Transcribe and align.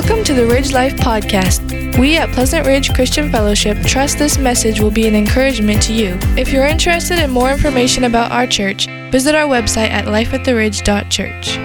Welcome 0.00 0.22
to 0.26 0.32
the 0.32 0.46
Ridge 0.46 0.72
Life 0.72 0.94
Podcast. 0.94 1.98
We 1.98 2.16
at 2.16 2.30
Pleasant 2.30 2.68
Ridge 2.68 2.94
Christian 2.94 3.32
Fellowship 3.32 3.76
trust 3.82 4.16
this 4.16 4.38
message 4.38 4.80
will 4.80 4.92
be 4.92 5.08
an 5.08 5.16
encouragement 5.16 5.82
to 5.82 5.92
you. 5.92 6.16
If 6.36 6.52
you're 6.52 6.66
interested 6.66 7.18
in 7.18 7.32
more 7.32 7.50
information 7.50 8.04
about 8.04 8.30
our 8.30 8.46
church, 8.46 8.86
visit 9.10 9.34
our 9.34 9.48
website 9.48 9.90
at 9.90 10.04
lifeattheridge.church. 10.04 11.56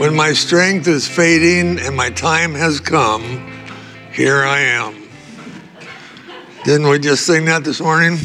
When 0.00 0.16
my 0.16 0.32
strength 0.32 0.88
is 0.88 1.06
fading 1.06 1.78
and 1.78 1.94
my 1.94 2.10
time 2.10 2.52
has 2.54 2.80
come, 2.80 3.22
here 4.12 4.42
I 4.42 4.58
am. 4.58 5.08
Didn't 6.64 6.88
we 6.88 6.98
just 6.98 7.24
sing 7.24 7.44
that 7.44 7.62
this 7.62 7.80
morning? 7.80 8.18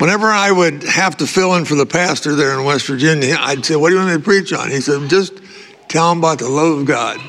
Whenever 0.00 0.28
I 0.28 0.50
would 0.50 0.82
have 0.84 1.18
to 1.18 1.26
fill 1.26 1.56
in 1.56 1.66
for 1.66 1.74
the 1.74 1.84
pastor 1.84 2.34
there 2.34 2.58
in 2.58 2.64
West 2.64 2.86
Virginia, 2.86 3.36
I'd 3.38 3.66
say, 3.66 3.76
What 3.76 3.90
do 3.90 3.96
you 3.96 4.00
want 4.00 4.12
me 4.12 4.16
to 4.16 4.24
preach 4.24 4.50
on? 4.50 4.70
He 4.70 4.80
said, 4.80 5.10
Just 5.10 5.42
tell 5.88 6.10
him 6.10 6.20
about 6.20 6.38
the 6.38 6.48
love 6.48 6.78
of 6.78 6.86
God. 6.86 7.20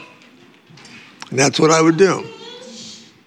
And 1.30 1.38
that's 1.38 1.60
what 1.60 1.70
I 1.70 1.82
would 1.82 1.98
do. 1.98 2.26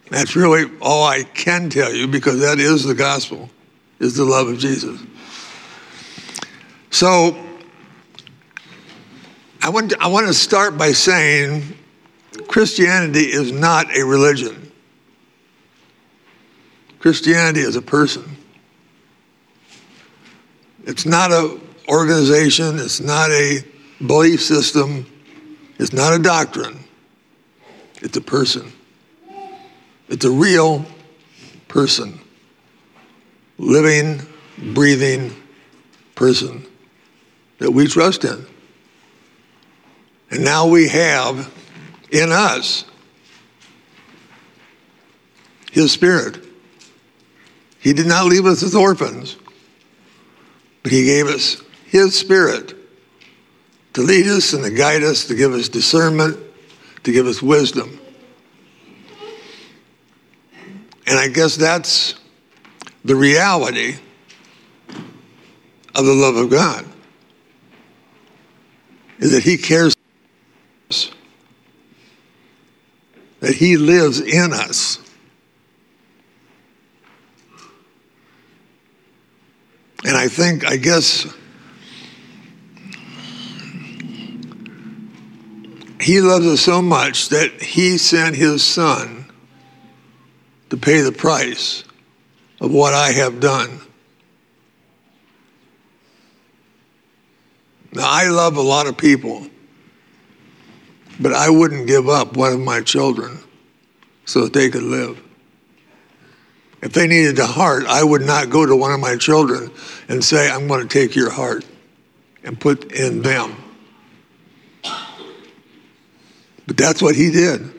That's 0.08 0.34
really 0.34 0.70
all 0.80 1.04
I 1.04 1.24
can 1.24 1.68
tell 1.68 1.92
you 1.92 2.08
because 2.08 2.40
that 2.40 2.58
is 2.58 2.84
the 2.84 2.94
gospel, 2.94 3.50
is 3.98 4.16
the 4.16 4.24
love 4.24 4.48
of 4.48 4.58
Jesus. 4.58 4.98
So 6.88 7.36
I 9.60 9.68
want 9.68 9.90
to, 9.90 9.98
I 10.00 10.06
want 10.06 10.26
to 10.26 10.32
start 10.32 10.78
by 10.78 10.92
saying 10.92 11.64
Christianity 12.48 13.26
is 13.26 13.52
not 13.52 13.94
a 13.94 14.06
religion. 14.06 14.72
Christianity 16.98 17.60
is 17.60 17.76
a 17.76 17.82
person. 17.82 18.38
It's 20.86 21.06
not 21.06 21.32
an 21.32 21.60
organization, 21.88 22.78
it's 22.78 23.00
not 23.00 23.30
a 23.30 23.60
belief 24.06 24.42
system, 24.42 25.06
it's 25.78 25.92
not 25.92 26.14
a 26.14 26.18
doctrine. 26.18 26.78
It's 28.00 28.16
a 28.16 28.20
person. 28.20 28.70
It's 30.08 30.24
a 30.24 30.30
real 30.30 30.84
person. 31.68 32.20
Living, 33.56 34.20
breathing 34.74 35.34
person 36.14 36.66
that 37.58 37.70
we 37.70 37.86
trust 37.86 38.24
in. 38.24 38.46
And 40.30 40.44
now 40.44 40.66
we 40.66 40.88
have 40.88 41.52
in 42.10 42.30
us 42.30 42.84
His 45.72 45.92
Spirit. 45.92 46.44
He 47.78 47.92
did 47.92 48.06
not 48.06 48.26
leave 48.26 48.46
us 48.46 48.62
as 48.62 48.74
orphans, 48.74 49.36
but 50.84 50.92
He 50.92 51.04
gave 51.04 51.26
us 51.26 51.60
His 51.86 52.16
Spirit 52.16 52.74
to 53.94 54.02
lead 54.02 54.26
us 54.26 54.52
and 54.52 54.62
to 54.62 54.70
guide 54.70 55.02
us, 55.02 55.24
to 55.26 55.34
give 55.34 55.52
us 55.52 55.68
discernment, 55.68 56.38
to 57.02 57.10
give 57.10 57.26
us 57.26 57.42
wisdom. 57.42 57.98
And 61.06 61.18
I 61.18 61.28
guess 61.28 61.56
that's 61.56 62.14
the 63.04 63.16
reality 63.16 63.96
of 65.94 66.04
the 66.04 66.14
love 66.14 66.36
of 66.36 66.50
God, 66.50 66.86
is 69.18 69.32
that 69.32 69.42
He 69.42 69.56
cares 69.56 69.94
that 73.40 73.54
He 73.54 73.76
lives 73.76 74.20
in 74.20 74.52
us. 74.52 74.98
And 80.14 80.20
I 80.22 80.28
think, 80.28 80.64
I 80.64 80.76
guess, 80.76 81.26
He 86.00 86.20
loves 86.20 86.46
us 86.46 86.60
so 86.60 86.80
much 86.80 87.30
that 87.30 87.60
He 87.60 87.98
sent 87.98 88.36
His 88.36 88.62
Son 88.62 89.26
to 90.70 90.76
pay 90.76 91.00
the 91.00 91.10
price 91.10 91.82
of 92.60 92.70
what 92.70 92.94
I 92.94 93.10
have 93.10 93.40
done. 93.40 93.80
Now, 97.92 98.06
I 98.06 98.28
love 98.28 98.56
a 98.56 98.62
lot 98.62 98.86
of 98.86 98.96
people, 98.96 99.48
but 101.18 101.32
I 101.32 101.50
wouldn't 101.50 101.88
give 101.88 102.08
up 102.08 102.36
one 102.36 102.52
of 102.52 102.60
my 102.60 102.82
children 102.82 103.40
so 104.26 104.44
that 104.44 104.52
they 104.52 104.70
could 104.70 104.84
live. 104.84 105.20
If 106.84 106.92
they 106.92 107.06
needed 107.06 107.38
a 107.38 107.46
heart, 107.46 107.86
I 107.86 108.04
would 108.04 108.20
not 108.20 108.50
go 108.50 108.66
to 108.66 108.76
one 108.76 108.92
of 108.92 109.00
my 109.00 109.16
children 109.16 109.70
and 110.06 110.22
say, 110.22 110.50
I'm 110.50 110.68
going 110.68 110.86
to 110.86 110.86
take 110.86 111.16
your 111.16 111.30
heart 111.30 111.64
and 112.44 112.60
put 112.60 112.92
in 112.92 113.22
them. 113.22 113.56
But 116.66 116.76
that's 116.76 117.00
what 117.00 117.16
he 117.16 117.30
did. 117.30 117.72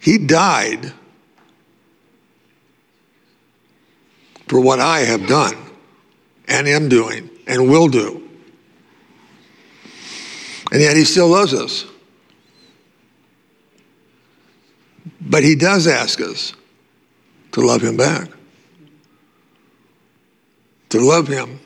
He 0.00 0.16
died 0.16 0.94
for 4.48 4.58
what 4.58 4.80
I 4.80 5.00
have 5.00 5.26
done 5.26 5.56
and 6.48 6.66
am 6.66 6.88
doing 6.88 7.28
and 7.46 7.68
will 7.68 7.88
do. 7.88 8.26
And 10.72 10.80
yet 10.80 10.96
he 10.96 11.04
still 11.04 11.28
loves 11.28 11.52
us. 11.52 11.84
But 15.20 15.44
he 15.44 15.54
does 15.54 15.86
ask 15.86 16.22
us 16.22 16.54
to 17.52 17.60
love 17.60 17.82
him 17.82 17.96
back, 17.96 18.28
to 20.90 21.00
love 21.00 21.28
him 21.28 21.60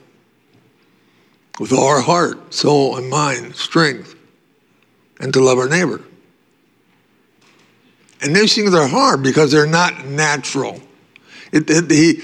with 1.61 1.73
all 1.73 1.87
our 1.87 2.01
heart, 2.01 2.53
soul, 2.53 2.97
and 2.97 3.09
mind, 3.09 3.55
strength, 3.55 4.15
and 5.21 5.33
to 5.33 5.41
love 5.41 5.59
our 5.59 5.69
neighbor. 5.69 6.03
And 8.21 8.35
these 8.35 8.55
things 8.55 8.75
are 8.75 8.89
hard 8.89 9.23
because 9.23 9.53
they're 9.53 9.67
not 9.67 10.07
natural. 10.07 10.81
It, 11.53 11.69
it, 11.69 11.91
he 11.91 12.23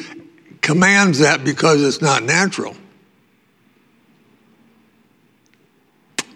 commands 0.62 1.18
that 1.18 1.44
because 1.44 1.82
it's 1.82 2.00
not 2.00 2.22
natural. 2.22 2.74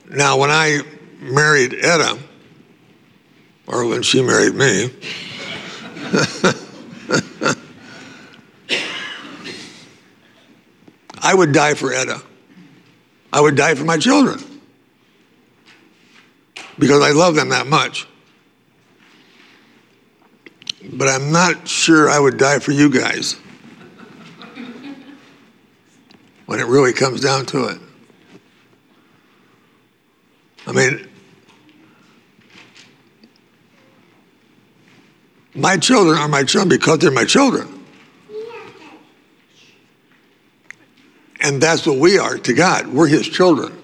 Now, 0.09 0.39
when 0.39 0.51
I 0.51 0.83
married 1.21 1.75
Etta, 1.75 2.19
or 3.67 3.87
when 3.87 4.03
she 4.03 4.23
married 4.23 4.55
me, 4.55 4.91
I 11.23 11.35
would 11.35 11.53
die 11.53 11.75
for 11.75 11.93
Etta. 11.93 12.23
I 13.33 13.41
would 13.41 13.57
die 13.57 13.75
for 13.75 13.85
my 13.85 13.97
children 13.99 14.39
because 16.79 17.03
I 17.03 17.11
love 17.11 17.35
them 17.35 17.49
that 17.49 17.67
much. 17.67 18.07
But 20.93 21.09
I'm 21.09 21.33
not 21.33 21.67
sure 21.67 22.11
I 22.11 22.19
would 22.19 22.37
die 22.37 22.59
for 22.59 22.73
you 22.73 22.91
guys 22.91 23.37
when 26.47 26.61
it 26.61 26.67
really 26.67 26.93
comes 26.93 27.21
down 27.21 27.47
to 27.47 27.69
it. 27.69 27.79
I 30.67 30.73
mean, 30.73 31.09
my 35.55 35.77
children 35.77 36.19
are 36.19 36.29
my 36.29 36.43
children 36.43 36.69
because 36.69 36.99
they're 36.99 37.11
my 37.11 37.25
children. 37.25 37.69
And 41.41 41.61
that's 41.61 41.87
what 41.87 41.99
we 41.99 42.19
are 42.19 42.39
to 42.39 42.53
God. 42.55 42.89
We're 42.89 43.07
His 43.07 43.29
children. 43.29 43.81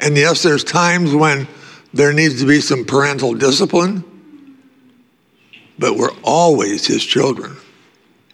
And 0.00 0.16
yes, 0.16 0.42
there's 0.42 0.64
times 0.64 1.14
when 1.14 1.46
there 1.92 2.12
needs 2.12 2.40
to 2.40 2.46
be 2.46 2.60
some 2.60 2.84
parental 2.84 3.34
discipline, 3.34 4.02
but 5.78 5.96
we're 5.96 6.16
always 6.24 6.86
His 6.86 7.04
children. 7.04 7.56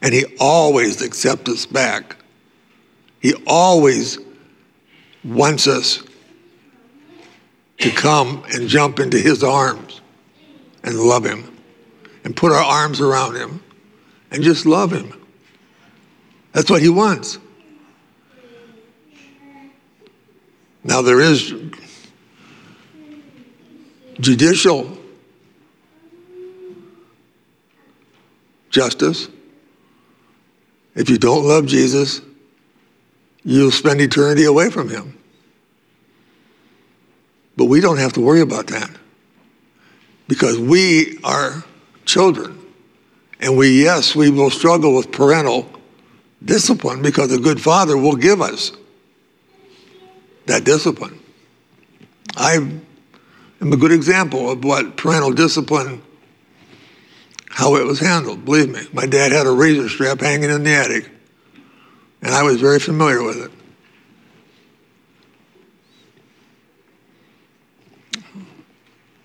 And 0.00 0.14
He 0.14 0.24
always 0.40 1.02
accepts 1.02 1.50
us 1.50 1.66
back. 1.66 2.16
He 3.20 3.34
always 3.46 4.18
wants 5.24 5.66
us 5.66 6.02
to 7.80 7.90
come 7.90 8.44
and 8.52 8.68
jump 8.68 9.00
into 9.00 9.18
His 9.18 9.42
arms 9.42 9.87
and 10.88 10.98
love 10.98 11.24
Him 11.24 11.44
and 12.24 12.34
put 12.34 12.50
our 12.50 12.64
arms 12.64 13.00
around 13.00 13.36
Him 13.36 13.62
and 14.30 14.42
just 14.42 14.64
love 14.64 14.90
Him. 14.90 15.12
That's 16.52 16.70
what 16.70 16.80
He 16.80 16.88
wants. 16.88 17.38
Now, 20.82 21.02
there 21.02 21.20
is 21.20 21.52
judicial 24.18 24.96
justice. 28.70 29.28
If 30.94 31.10
you 31.10 31.18
don't 31.18 31.44
love 31.44 31.66
Jesus, 31.66 32.22
you'll 33.44 33.70
spend 33.70 34.00
eternity 34.00 34.44
away 34.44 34.70
from 34.70 34.88
him. 34.88 35.18
But 37.56 37.66
we 37.66 37.80
don't 37.80 37.98
have 37.98 38.14
to 38.14 38.20
worry 38.20 38.40
about 38.40 38.68
that 38.68 38.90
because 40.28 40.58
we 40.58 41.18
are 41.24 41.64
children. 42.04 42.58
And 43.40 43.56
we, 43.56 43.82
yes, 43.82 44.14
we 44.14 44.30
will 44.30 44.50
struggle 44.50 44.94
with 44.94 45.10
parental 45.10 45.68
discipline 46.44 47.02
because 47.02 47.32
a 47.32 47.38
good 47.38 47.60
father 47.60 47.96
will 47.96 48.16
give 48.16 48.40
us 48.40 48.72
that 50.46 50.64
discipline. 50.64 51.18
I 52.36 52.54
am 52.54 53.72
a 53.72 53.76
good 53.76 53.92
example 53.92 54.50
of 54.50 54.64
what 54.64 54.96
parental 54.96 55.32
discipline, 55.32 56.02
how 57.50 57.76
it 57.76 57.84
was 57.84 57.98
handled. 58.00 58.44
Believe 58.44 58.70
me, 58.70 58.82
my 58.92 59.06
dad 59.06 59.32
had 59.32 59.46
a 59.46 59.50
razor 59.50 59.88
strap 59.88 60.20
hanging 60.20 60.50
in 60.50 60.62
the 60.62 60.70
attic, 60.70 61.10
and 62.22 62.34
I 62.34 62.42
was 62.42 62.60
very 62.60 62.78
familiar 62.78 63.22
with 63.22 63.38
it. 63.38 63.50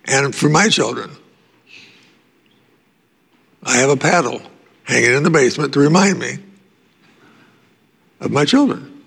And 0.06 0.34
for 0.34 0.48
my 0.48 0.68
children, 0.68 1.10
I 3.62 3.76
have 3.76 3.90
a 3.90 3.96
paddle 3.96 4.42
hanging 4.84 5.14
in 5.14 5.22
the 5.22 5.30
basement 5.30 5.72
to 5.74 5.80
remind 5.80 6.18
me 6.18 6.38
of 8.20 8.30
my 8.30 8.44
children. 8.44 9.02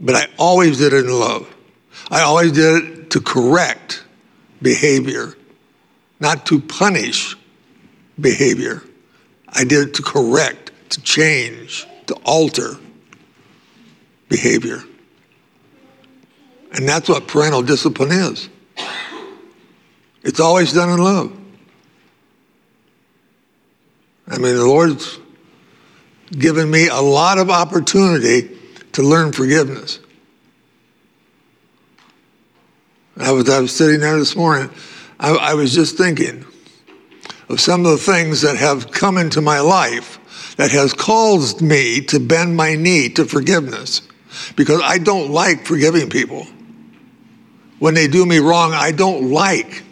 But 0.00 0.14
I 0.14 0.26
always 0.38 0.78
did 0.78 0.92
it 0.92 1.04
in 1.04 1.12
love. 1.12 1.54
I 2.10 2.22
always 2.22 2.52
did 2.52 2.84
it 2.84 3.10
to 3.10 3.20
correct 3.20 4.04
behavior, 4.60 5.34
not 6.20 6.46
to 6.46 6.60
punish 6.60 7.36
behavior. 8.18 8.82
I 9.48 9.64
did 9.64 9.88
it 9.88 9.94
to 9.94 10.02
correct, 10.02 10.72
to 10.90 11.02
change, 11.02 11.86
to 12.06 12.14
alter 12.24 12.76
behavior. 14.28 14.82
And 16.74 16.88
that's 16.88 17.08
what 17.08 17.28
parental 17.28 17.62
discipline 17.62 18.10
is. 18.10 18.48
It's 20.24 20.40
always 20.40 20.72
done 20.72 20.90
in 20.90 20.98
love. 20.98 21.32
I 24.26 24.38
mean, 24.38 24.56
the 24.56 24.66
Lord's 24.66 25.18
given 26.32 26.70
me 26.70 26.88
a 26.88 27.00
lot 27.00 27.38
of 27.38 27.50
opportunity 27.50 28.56
to 28.92 29.02
learn 29.02 29.32
forgiveness. 29.32 30.00
I 33.16 33.30
was, 33.30 33.48
I 33.48 33.60
was 33.60 33.74
sitting 33.74 34.00
there 34.00 34.18
this 34.18 34.34
morning. 34.34 34.70
I, 35.20 35.30
I 35.30 35.54
was 35.54 35.72
just 35.72 35.96
thinking 35.96 36.44
of 37.48 37.60
some 37.60 37.84
of 37.84 37.92
the 37.92 37.98
things 37.98 38.40
that 38.40 38.56
have 38.56 38.90
come 38.90 39.18
into 39.18 39.40
my 39.40 39.60
life 39.60 40.54
that 40.56 40.72
has 40.72 40.92
caused 40.92 41.60
me 41.60 42.00
to 42.06 42.18
bend 42.18 42.56
my 42.56 42.74
knee 42.74 43.10
to 43.10 43.24
forgiveness 43.24 44.02
because 44.56 44.80
I 44.82 44.98
don't 44.98 45.30
like 45.30 45.66
forgiving 45.66 46.10
people. 46.10 46.46
When 47.78 47.94
they 47.94 48.06
do 48.06 48.24
me 48.24 48.38
wrong, 48.38 48.72
I 48.72 48.92
don't 48.92 49.30
like 49.30 49.82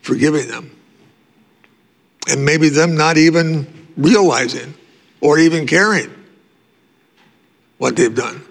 forgiving 0.00 0.48
them. 0.48 0.70
And 2.28 2.44
maybe 2.44 2.68
them 2.68 2.96
not 2.96 3.16
even 3.16 3.66
realizing 3.96 4.74
or 5.20 5.38
even 5.38 5.66
caring 5.66 6.12
what 7.78 7.96
they've 7.96 8.14
done. 8.14 8.42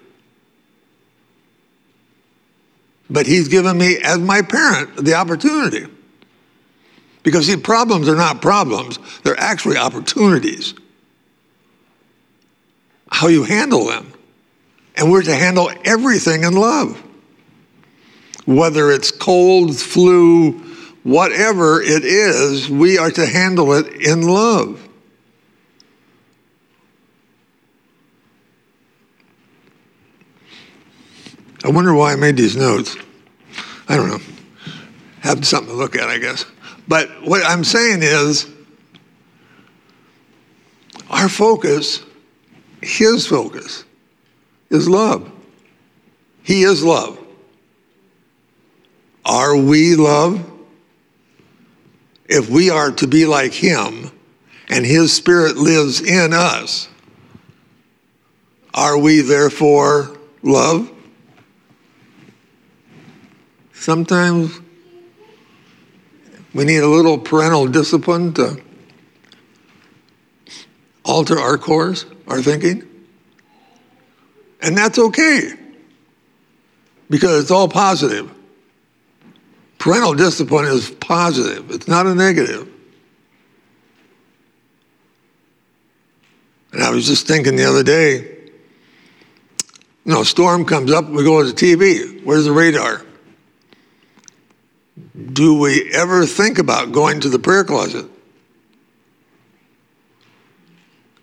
But 3.10 3.28
he's 3.28 3.48
given 3.48 3.78
me, 3.78 3.98
as 4.04 4.20
my 4.20 4.42
parent, 4.42 4.98
the 4.98 5.14
opportunity. 5.14 5.86
Because, 7.24 7.48
see, 7.48 7.58
problems 7.58 8.08
are 8.08 8.16
not 8.16 8.42
problems, 8.42 9.00
they're 9.24 9.40
actually 9.40 9.78
opportunities. 9.78 10.74
How 13.12 13.28
you 13.28 13.44
handle 13.44 13.86
them. 13.86 14.12
And 14.98 15.12
we're 15.12 15.24
to 15.24 15.36
handle 15.36 15.72
everything 15.84 16.44
in 16.44 16.54
love. 16.54 17.02
Whether 18.46 18.92
it's 18.92 19.12
cold, 19.12 19.76
flu, 19.78 20.52
whatever 21.04 21.82
it 21.82 22.04
is, 22.04 22.70
we 22.70 22.98
are 22.98 23.12
to 23.12 23.26
handle 23.26 23.74
it 23.74 23.88
in 23.88 24.28
love. 24.28 24.82
I 31.64 31.70
wonder 31.70 31.94
why 31.94 32.14
I 32.14 32.16
made 32.16 32.38
these 32.38 32.56
notes. 32.56 32.96
I 33.88 33.96
don't 33.96 34.10
know. 34.10 34.20
Have 35.22 35.46
something 35.48 35.72
to 35.72 35.78
look 35.78 35.96
at, 35.96 36.10
I 36.10 36.20
guess. 36.20 36.46
But 36.88 37.10
what 37.24 37.44
I'm 37.44 37.64
saying 37.64 38.04
is, 38.04 38.48
our 41.10 41.30
focus, 41.30 42.04
his 42.82 43.26
focus, 43.26 43.85
is 44.76 44.88
love. 44.88 45.32
He 46.44 46.64
is 46.64 46.84
love. 46.84 47.18
Are 49.26 49.56
we 49.58 49.96
love? 49.96 50.52
If 52.28 52.50
we 52.50 52.70
are 52.70 52.92
to 52.92 53.08
be 53.08 53.26
like 53.26 53.54
him 53.54 54.12
and 54.70 54.86
his 54.86 55.14
spirit 55.14 55.58
lives 55.58 56.02
in 56.02 56.34
us, 56.34 56.90
are 58.74 58.98
we 58.98 59.22
therefore 59.22 60.18
love? 60.44 60.92
Sometimes 63.74 64.60
we 66.54 66.66
need 66.66 66.80
a 66.80 66.88
little 66.88 67.18
parental 67.18 67.68
discipline 67.68 68.34
to 68.34 68.62
alter 71.04 71.40
our 71.40 71.58
course, 71.58 72.06
our 72.28 72.42
thinking. 72.42 72.95
And 74.66 74.78
that's 74.78 75.00
okay 75.00 75.54
because 77.10 77.44
it's 77.44 77.52
all 77.52 77.70
positive. 77.70 78.30
Parental 79.78 80.14
discipline 80.14 80.66
is 80.66 80.90
positive, 80.90 81.72
it's 81.72 81.88
not 81.88 82.06
a 82.06 82.16
negative. 82.16 82.70
And 86.74 86.84
I 86.84 86.90
was 86.90 87.06
just 87.06 87.28
thinking 87.28 87.56
the 87.56 87.64
other 87.64 87.84
day, 87.84 88.16
you 90.04 90.14
know, 90.14 90.24
storm 90.24 90.66
comes 90.66 90.92
up, 90.92 91.08
we 91.08 91.24
go 91.24 91.42
to 91.42 91.52
the 91.52 91.54
TV. 91.54 92.24
Where's 92.26 92.46
the 92.46 92.52
radar? 92.52 93.06
do 95.34 95.60
we 95.60 95.92
ever 95.94 96.26
think 96.26 96.58
about 96.58 96.92
going 96.92 97.20
to 97.22 97.30
the 97.30 97.40
prayer 97.40 97.64
closet? 97.64 98.06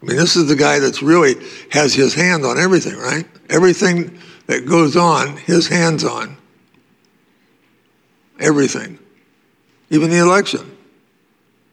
I 0.02 0.04
mean, 0.04 0.16
this 0.16 0.34
is 0.34 0.48
the 0.48 0.56
guy 0.56 0.80
that's 0.80 1.00
really 1.00 1.36
has 1.70 1.94
his 1.94 2.12
hand 2.12 2.44
on 2.44 2.58
everything, 2.58 2.96
right? 2.96 3.24
Everything 3.48 4.18
that 4.46 4.66
goes 4.66 4.96
on, 4.96 5.36
his 5.36 5.68
hands 5.68 6.02
on. 6.02 6.36
Everything. 8.40 8.98
Even 9.90 10.10
the 10.10 10.18
election. 10.18 10.76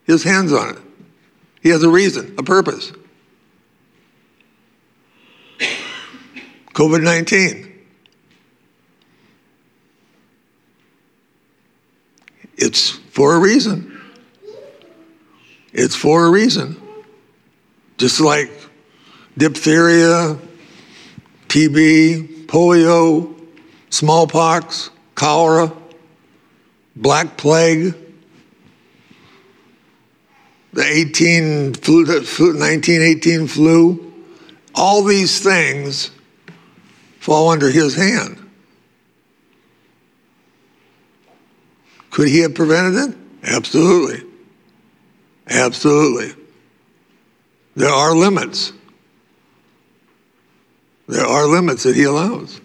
His 0.03 0.23
hands 0.23 0.53
on 0.53 0.75
it. 0.75 0.81
He 1.61 1.69
has 1.69 1.81
a 1.81 1.89
reason, 1.89 2.35
a 2.37 2.43
purpose. 2.43 2.91
COVID 6.73 7.03
19. 7.03 7.65
It's 12.57 12.91
for 12.91 13.35
a 13.35 13.39
reason. 13.39 13.99
It's 15.73 15.95
for 15.95 16.25
a 16.25 16.29
reason. 16.29 16.79
Just 17.99 18.21
like 18.21 18.49
diphtheria, 19.37 20.39
TB, 21.49 22.45
polio, 22.45 23.35
smallpox, 23.89 24.89
cholera, 25.15 25.71
black 26.95 27.35
plague, 27.35 27.93
the 30.71 30.81
18 30.81 31.73
flu, 31.73 32.05
1918 32.05 33.47
flu, 33.47 34.13
all 34.73 35.03
these 35.03 35.43
things 35.43 36.11
fall 37.19 37.49
under 37.49 37.69
his 37.69 37.95
hand. 37.95 38.37
Could 42.11 42.29
he 42.29 42.39
have 42.39 42.55
prevented 42.55 43.09
it? 43.09 43.17
Absolutely. 43.43 44.25
Absolutely. 45.49 46.38
There 47.79 47.87
are 47.87 48.13
limits. 48.13 48.73
There 51.07 51.25
are 51.25 51.45
limits 51.45 51.83
that 51.83 51.95
he 51.95 52.03
allows. 52.03 52.59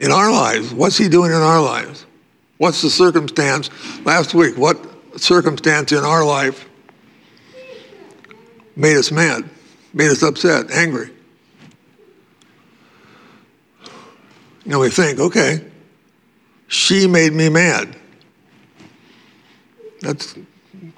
In 0.00 0.10
our 0.10 0.32
lives, 0.32 0.74
what's 0.74 0.98
he 0.98 1.08
doing 1.08 1.30
in 1.30 1.36
our 1.36 1.62
lives? 1.62 2.06
What's 2.56 2.82
the 2.82 2.90
circumstance? 2.90 3.70
Last 4.04 4.34
week, 4.34 4.58
what 4.58 4.84
circumstance 5.16 5.92
in 5.92 6.02
our 6.02 6.24
life 6.24 6.68
made 8.74 8.96
us 8.96 9.12
mad, 9.12 9.48
made 9.94 10.10
us 10.10 10.24
upset, 10.24 10.72
angry? 10.72 11.10
And 14.64 14.80
we 14.80 14.90
think, 14.90 15.20
okay, 15.20 15.64
she 16.66 17.06
made 17.06 17.32
me 17.32 17.48
mad. 17.48 17.94
That's 20.00 20.34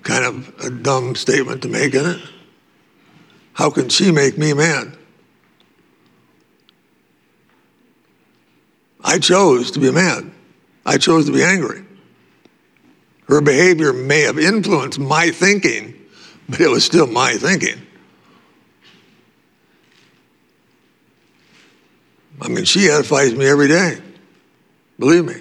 kind 0.02 0.24
of 0.24 0.64
a 0.64 0.70
dumb 0.70 1.14
statement 1.14 1.62
to 1.62 1.68
make, 1.68 1.94
isn't 1.94 2.20
it? 2.20 2.28
How 3.54 3.70
can 3.70 3.88
she 3.88 4.10
make 4.10 4.38
me 4.38 4.52
mad? 4.54 4.96
I 9.02 9.18
chose 9.18 9.70
to 9.72 9.80
be 9.80 9.90
mad. 9.90 10.30
I 10.86 10.98
chose 10.98 11.26
to 11.26 11.32
be 11.32 11.42
angry. 11.42 11.84
Her 13.28 13.40
behavior 13.40 13.92
may 13.92 14.20
have 14.22 14.38
influenced 14.38 14.98
my 14.98 15.30
thinking, 15.30 15.94
but 16.48 16.60
it 16.60 16.68
was 16.68 16.84
still 16.84 17.06
my 17.06 17.34
thinking. 17.34 17.80
I 22.42 22.48
mean, 22.48 22.64
she 22.64 22.88
edifies 22.88 23.34
me 23.34 23.46
every 23.46 23.68
day. 23.68 23.98
Believe 24.98 25.24
me. 25.24 25.34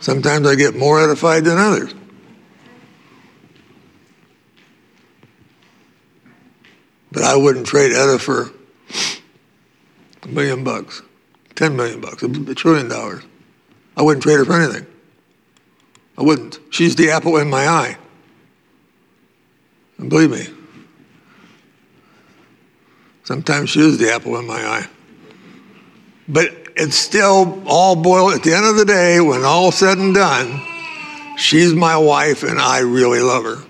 Sometimes 0.00 0.46
I 0.46 0.54
get 0.54 0.76
more 0.76 1.02
edified 1.02 1.44
than 1.44 1.58
others. 1.58 1.94
But 7.10 7.22
I 7.22 7.36
wouldn't 7.36 7.66
trade 7.66 7.92
Etta 7.92 8.18
for 8.18 8.50
a 10.22 10.28
million 10.28 10.64
bucks, 10.64 11.02
10 11.54 11.74
million 11.76 12.00
bucks, 12.00 12.22
a 12.22 12.54
trillion 12.54 12.88
dollars. 12.88 13.24
I 13.96 14.02
wouldn't 14.02 14.22
trade 14.22 14.38
her 14.38 14.44
for 14.44 14.60
anything. 14.60 14.86
I 16.16 16.22
wouldn't. 16.22 16.58
She's 16.70 16.96
the 16.96 17.10
apple 17.10 17.36
in 17.36 17.48
my 17.48 17.66
eye. 17.66 17.96
And 19.98 20.10
believe 20.10 20.30
me, 20.30 20.46
sometimes 23.24 23.70
she 23.70 23.80
is 23.80 23.98
the 23.98 24.12
apple 24.12 24.36
in 24.38 24.46
my 24.46 24.60
eye. 24.60 24.86
But 26.28 26.52
it's 26.76 26.96
still 26.96 27.62
all 27.66 27.96
boiled, 27.96 28.34
at 28.34 28.42
the 28.42 28.54
end 28.54 28.66
of 28.66 28.76
the 28.76 28.84
day, 28.84 29.20
when 29.20 29.44
all 29.44 29.72
said 29.72 29.98
and 29.98 30.14
done, 30.14 30.62
she's 31.36 31.74
my 31.74 31.96
wife 31.96 32.42
and 32.42 32.60
I 32.60 32.80
really 32.80 33.20
love 33.20 33.44
her. 33.44 33.67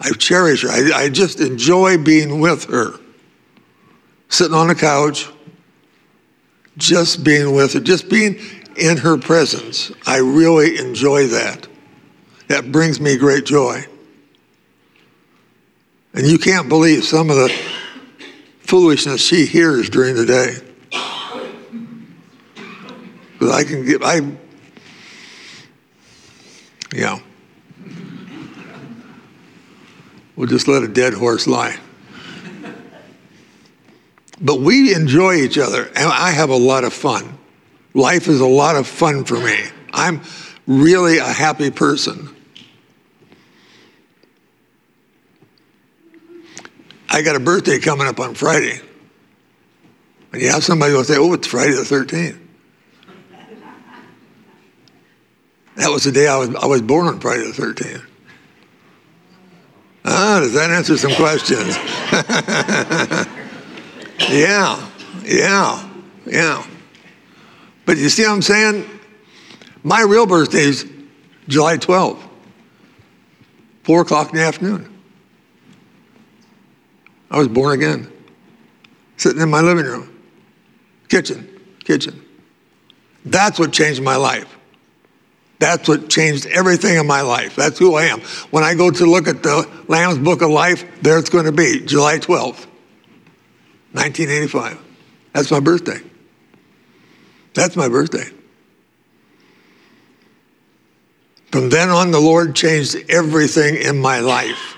I 0.00 0.10
cherish 0.12 0.62
her. 0.62 0.68
I, 0.68 0.90
I 0.94 1.08
just 1.08 1.40
enjoy 1.40 1.98
being 1.98 2.40
with 2.40 2.64
her. 2.64 2.92
Sitting 4.28 4.54
on 4.54 4.68
the 4.68 4.74
couch, 4.74 5.28
just 6.76 7.24
being 7.24 7.54
with 7.54 7.72
her, 7.74 7.80
just 7.80 8.08
being 8.08 8.38
in 8.76 8.98
her 8.98 9.16
presence. 9.16 9.92
I 10.06 10.18
really 10.18 10.78
enjoy 10.78 11.28
that. 11.28 11.66
That 12.48 12.70
brings 12.70 13.00
me 13.00 13.16
great 13.16 13.44
joy. 13.44 13.86
And 16.12 16.26
you 16.26 16.38
can't 16.38 16.68
believe 16.68 17.04
some 17.04 17.30
of 17.30 17.36
the 17.36 17.48
foolishness 18.60 19.20
she 19.20 19.46
hears 19.46 19.90
during 19.90 20.14
the 20.16 20.26
day. 20.26 20.56
But 23.38 23.50
I 23.50 23.64
can 23.64 23.84
get, 23.84 24.02
I, 24.02 24.20
yeah. 26.94 27.18
We'll 30.36 30.48
just 30.48 30.68
let 30.68 30.82
a 30.82 30.88
dead 30.88 31.14
horse 31.14 31.46
lie. 31.46 31.78
But 34.38 34.60
we 34.60 34.94
enjoy 34.94 35.36
each 35.36 35.56
other, 35.56 35.84
and 35.86 35.96
I 35.96 36.30
have 36.30 36.50
a 36.50 36.56
lot 36.56 36.84
of 36.84 36.92
fun. 36.92 37.38
Life 37.94 38.28
is 38.28 38.40
a 38.40 38.46
lot 38.46 38.76
of 38.76 38.86
fun 38.86 39.24
for 39.24 39.38
me. 39.38 39.58
I'm 39.94 40.20
really 40.66 41.16
a 41.16 41.24
happy 41.24 41.70
person. 41.70 42.28
I 47.08 47.22
got 47.22 47.34
a 47.34 47.40
birthday 47.40 47.78
coming 47.78 48.06
up 48.06 48.20
on 48.20 48.34
Friday. 48.34 48.78
And 50.32 50.42
you 50.42 50.50
have 50.50 50.62
somebody 50.62 50.90
who 50.90 50.98
will 50.98 51.04
say, 51.04 51.16
oh, 51.16 51.32
it's 51.32 51.46
Friday 51.46 51.72
the 51.72 51.80
13th. 51.80 52.38
That 55.76 55.90
was 55.90 56.04
the 56.04 56.12
day 56.12 56.28
I 56.28 56.36
was, 56.36 56.54
I 56.54 56.66
was 56.66 56.82
born 56.82 57.06
on 57.06 57.20
Friday 57.20 57.44
the 57.44 57.52
13th. 57.52 58.04
Ah, 60.08 60.38
does 60.40 60.52
that 60.52 60.70
answer 60.70 60.96
some 60.96 61.12
questions? 61.14 61.76
yeah, 64.30 64.88
yeah, 65.24 65.88
yeah. 66.24 66.64
But 67.84 67.96
you 67.96 68.08
see 68.08 68.22
what 68.22 68.30
I'm 68.30 68.42
saying? 68.42 68.88
My 69.82 70.02
real 70.02 70.26
birthday 70.26 70.60
is 70.60 70.88
July 71.48 71.76
12th, 71.76 72.22
4 73.82 74.02
o'clock 74.02 74.30
in 74.30 74.36
the 74.36 74.44
afternoon. 74.44 74.92
I 77.28 77.38
was 77.38 77.48
born 77.48 77.74
again, 77.74 78.10
sitting 79.16 79.42
in 79.42 79.50
my 79.50 79.60
living 79.60 79.86
room, 79.86 80.16
kitchen, 81.08 81.48
kitchen. 81.84 82.22
That's 83.24 83.58
what 83.58 83.72
changed 83.72 84.02
my 84.02 84.14
life. 84.14 84.55
That's 85.58 85.88
what 85.88 86.10
changed 86.10 86.46
everything 86.46 86.96
in 86.96 87.06
my 87.06 87.22
life. 87.22 87.56
That's 87.56 87.78
who 87.78 87.94
I 87.94 88.04
am. 88.04 88.20
When 88.50 88.62
I 88.62 88.74
go 88.74 88.90
to 88.90 89.06
look 89.06 89.26
at 89.26 89.42
the 89.42 89.68
Lamb's 89.88 90.18
Book 90.18 90.42
of 90.42 90.50
Life, 90.50 90.84
there 91.02 91.18
it's 91.18 91.30
going 91.30 91.46
to 91.46 91.52
be 91.52 91.80
July 91.84 92.18
12th, 92.18 92.66
1985. 93.92 94.78
That's 95.32 95.50
my 95.50 95.60
birthday. 95.60 95.98
That's 97.54 97.74
my 97.74 97.88
birthday. 97.88 98.28
From 101.50 101.70
then 101.70 101.88
on, 101.88 102.10
the 102.10 102.20
Lord 102.20 102.54
changed 102.54 102.96
everything 103.08 103.76
in 103.76 103.98
my 103.98 104.20
life. 104.20 104.76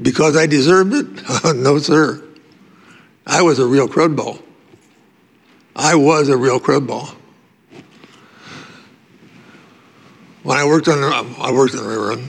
Because 0.00 0.36
I 0.36 0.46
deserved 0.46 0.92
it? 0.92 1.06
no, 1.56 1.78
sir. 1.78 2.22
I 3.26 3.40
was 3.40 3.58
a 3.58 3.66
real 3.66 3.88
crudball. 3.88 4.43
I 5.76 5.94
was 5.94 6.28
a 6.28 6.36
real 6.36 6.60
crudball. 6.60 7.14
When 10.42 10.58
I 10.58 10.64
worked 10.66 10.88
on, 10.88 11.02
I 11.40 11.52
worked 11.52 11.74
in 11.74 11.80
the 11.80 11.88
river. 11.88 12.22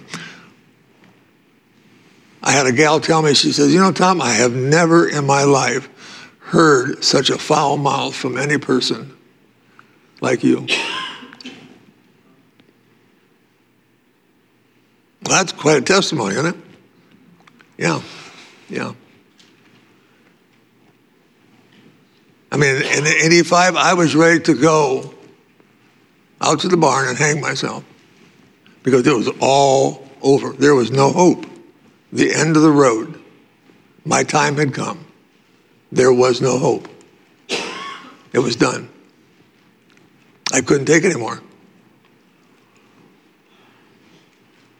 I 2.42 2.52
had 2.52 2.66
a 2.66 2.72
gal 2.72 3.00
tell 3.00 3.22
me, 3.22 3.34
she 3.34 3.52
says, 3.52 3.74
you 3.74 3.80
know, 3.80 3.92
Tom, 3.92 4.22
I 4.22 4.32
have 4.34 4.54
never 4.54 5.08
in 5.08 5.26
my 5.26 5.44
life 5.44 5.90
heard 6.40 7.04
such 7.04 7.30
a 7.30 7.38
foul 7.38 7.78
mouth 7.78 8.16
from 8.16 8.38
any 8.38 8.58
person 8.58 9.18
like 10.22 10.44
you. 10.44 10.68
That's 15.24 15.52
quite 15.52 15.78
a 15.78 15.82
testimony, 15.82 16.36
isn't 16.36 16.56
it? 16.56 16.56
Yeah, 17.78 18.02
yeah. 18.70 18.94
I 22.56 22.58
mean, 22.58 22.76
in 22.78 23.06
85, 23.06 23.76
I 23.76 23.96
was 23.96 24.16
ready 24.16 24.40
to 24.44 24.54
go 24.54 25.14
out 26.40 26.62
to 26.62 26.70
the 26.70 26.78
barn 26.78 27.10
and 27.10 27.18
hang 27.18 27.42
myself 27.42 27.84
because 28.82 29.06
it 29.06 29.14
was 29.14 29.30
all 29.42 30.08
over. 30.22 30.54
There 30.54 30.74
was 30.74 30.90
no 30.90 31.12
hope. 31.12 31.46
The 32.14 32.34
end 32.34 32.56
of 32.56 32.62
the 32.62 32.72
road. 32.72 33.22
My 34.06 34.24
time 34.24 34.56
had 34.56 34.74
come. 34.74 35.06
There 35.92 36.14
was 36.14 36.40
no 36.40 36.58
hope. 36.58 36.88
It 38.32 38.40
was 38.40 38.56
done. 38.56 38.88
I 40.54 40.62
couldn't 40.62 40.86
take 40.86 41.04
it 41.04 41.12
anymore. 41.12 41.42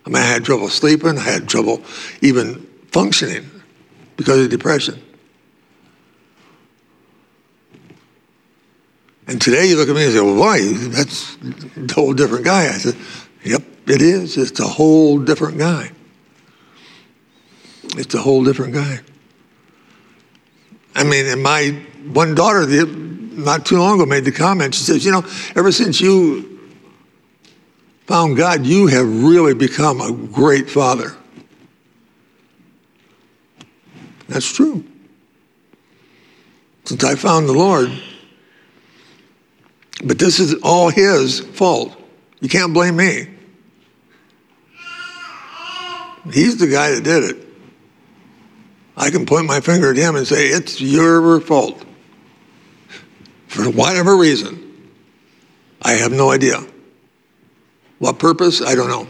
I 0.06 0.10
mean, 0.10 0.24
I 0.24 0.26
had 0.26 0.46
trouble 0.46 0.70
sleeping. 0.70 1.18
I 1.18 1.24
had 1.24 1.50
trouble 1.50 1.84
even 2.22 2.66
functioning 2.94 3.52
because 4.16 4.46
of 4.46 4.50
depression. 4.50 5.05
And 9.28 9.42
today 9.42 9.68
you 9.68 9.76
look 9.76 9.90
at 9.90 9.96
me 9.96 10.04
and 10.04 10.14
say, 10.14 10.22
well, 10.22 10.36
why? 10.36 10.60
That's 10.62 11.38
a 11.78 11.94
whole 11.94 12.14
different 12.14 12.46
guy. 12.46 12.68
I 12.68 12.78
said, 12.78 12.96
yep, 13.44 13.64
it 13.88 14.02
is. 14.02 14.38
It's 14.38 14.60
a 14.60 14.68
whole 14.68 15.20
different 15.20 15.58
guy. 15.58 15.92
It's 17.98 18.14
a 18.14 18.22
whole 18.22 18.44
different 18.44 18.74
guy. 18.74 19.00
I 20.96 21.04
mean, 21.04 21.26
and 21.26 21.42
my 21.42 21.82
one 22.14 22.36
daughter, 22.36 22.66
not 22.86 23.66
too 23.66 23.78
long 23.78 23.96
ago, 23.96 24.06
made 24.06 24.26
the 24.26 24.32
comment. 24.32 24.76
She 24.76 24.84
says, 24.84 25.04
you 25.04 25.12
know, 25.12 25.26
ever 25.56 25.72
since 25.72 26.00
you 26.00 26.60
found 28.06 28.38
God, 28.38 28.66
you 28.66 28.88
have 28.88 29.24
really 29.24 29.56
become 29.56 30.02
a 30.02 30.12
great 30.12 30.70
father. 30.70 31.16
That's 34.28 34.52
true. 34.52 34.84
Since 36.86 37.04
I 37.04 37.16
found 37.16 37.50
the 37.50 37.54
Lord, 37.54 37.92
but 40.06 40.20
this 40.20 40.40
is 40.40 40.54
all 40.62 40.90
his 40.90 41.40
fault. 41.40 41.96
You 42.40 42.48
can't 42.48 42.74
blame 42.74 42.96
me. 42.96 43.28
He's 46.32 46.58
the 46.58 46.68
guy 46.68 46.92
that 46.92 47.04
did 47.04 47.24
it. 47.24 47.48
I 48.98 49.10
can 49.10 49.26
point 49.26 49.46
my 49.46 49.60
finger 49.60 49.92
at 49.92 49.98
him 49.98 50.16
and 50.16 50.26
say, 50.26 50.48
it's 50.48 50.80
your 50.80 51.42
fault. 51.42 51.84
For 53.48 53.64
whatever 53.70 54.16
reason. 54.16 54.62
I 55.82 55.94
have 55.94 56.12
no 56.12 56.32
idea. 56.32 56.66
What 58.00 58.20
purpose? 58.20 58.62
I 58.62 58.76
don't 58.76 58.90
know. 58.90 59.08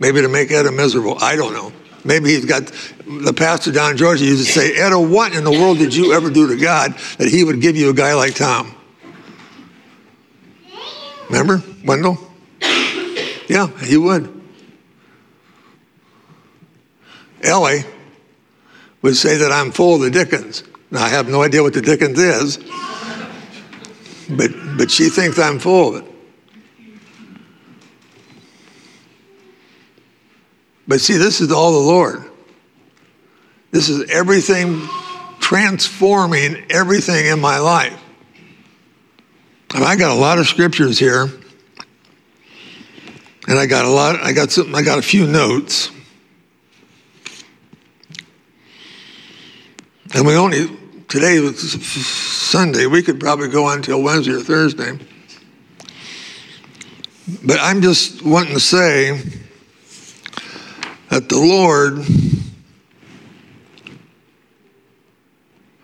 Maybe 0.00 0.20
to 0.20 0.28
make 0.28 0.50
Etta 0.50 0.70
miserable. 0.72 1.16
I 1.20 1.36
don't 1.36 1.52
know. 1.52 1.72
Maybe 2.04 2.30
he's 2.30 2.44
got, 2.44 2.66
the 3.06 3.34
pastor 3.34 3.72
down 3.72 3.92
in 3.92 3.96
Georgia 3.96 4.24
used 4.24 4.46
to 4.46 4.52
say, 4.52 4.76
Etta, 4.76 4.98
what 4.98 5.34
in 5.34 5.44
the 5.44 5.50
world 5.50 5.78
did 5.78 5.94
you 5.94 6.12
ever 6.12 6.30
do 6.30 6.48
to 6.48 6.56
God 6.56 6.94
that 7.18 7.28
he 7.28 7.44
would 7.44 7.60
give 7.60 7.76
you 7.76 7.90
a 7.90 7.94
guy 7.94 8.14
like 8.14 8.34
Tom? 8.34 8.74
Remember, 11.28 11.62
Wendell? 11.84 12.18
Yeah, 13.48 13.68
he 13.84 13.96
would. 13.96 14.34
Ellie 17.42 17.84
would 19.02 19.16
say 19.16 19.36
that 19.38 19.52
I'm 19.52 19.70
full 19.70 19.96
of 19.96 20.00
the 20.00 20.10
Dickens. 20.10 20.64
Now, 20.90 21.04
I 21.04 21.08
have 21.08 21.28
no 21.28 21.42
idea 21.42 21.62
what 21.62 21.74
the 21.74 21.82
Dickens 21.82 22.18
is, 22.18 22.56
but, 24.28 24.50
but 24.76 24.90
she 24.90 25.08
thinks 25.08 25.38
I'm 25.38 25.58
full 25.58 25.96
of 25.96 26.04
it. 26.04 26.12
But 30.86 31.00
see, 31.00 31.18
this 31.18 31.40
is 31.40 31.52
all 31.52 31.72
the 31.72 31.86
Lord. 31.86 32.24
This 33.70 33.90
is 33.90 34.10
everything 34.10 34.88
transforming 35.38 36.64
everything 36.70 37.26
in 37.26 37.40
my 37.40 37.58
life. 37.58 37.98
I 39.74 39.96
got 39.96 40.10
a 40.10 40.18
lot 40.18 40.38
of 40.38 40.46
scriptures 40.46 40.98
here. 40.98 41.28
And 43.48 43.58
I 43.58 43.66
got 43.66 43.86
a 43.86 43.88
lot, 43.88 44.16
I 44.22 44.32
got 44.32 44.50
some, 44.50 44.74
I 44.74 44.82
got 44.82 44.98
a 44.98 45.02
few 45.02 45.26
notes. 45.26 45.90
And 50.14 50.26
we 50.26 50.36
only, 50.36 50.68
today 51.08 51.40
was 51.40 51.58
Sunday, 51.60 52.86
we 52.86 53.02
could 53.02 53.18
probably 53.18 53.48
go 53.48 53.64
on 53.64 53.78
until 53.78 54.02
Wednesday 54.02 54.32
or 54.32 54.40
Thursday. 54.40 54.98
But 57.44 57.58
I'm 57.60 57.80
just 57.82 58.22
wanting 58.22 58.54
to 58.54 58.60
say 58.60 59.22
that 61.08 61.28
the 61.28 61.38
Lord 61.38 62.04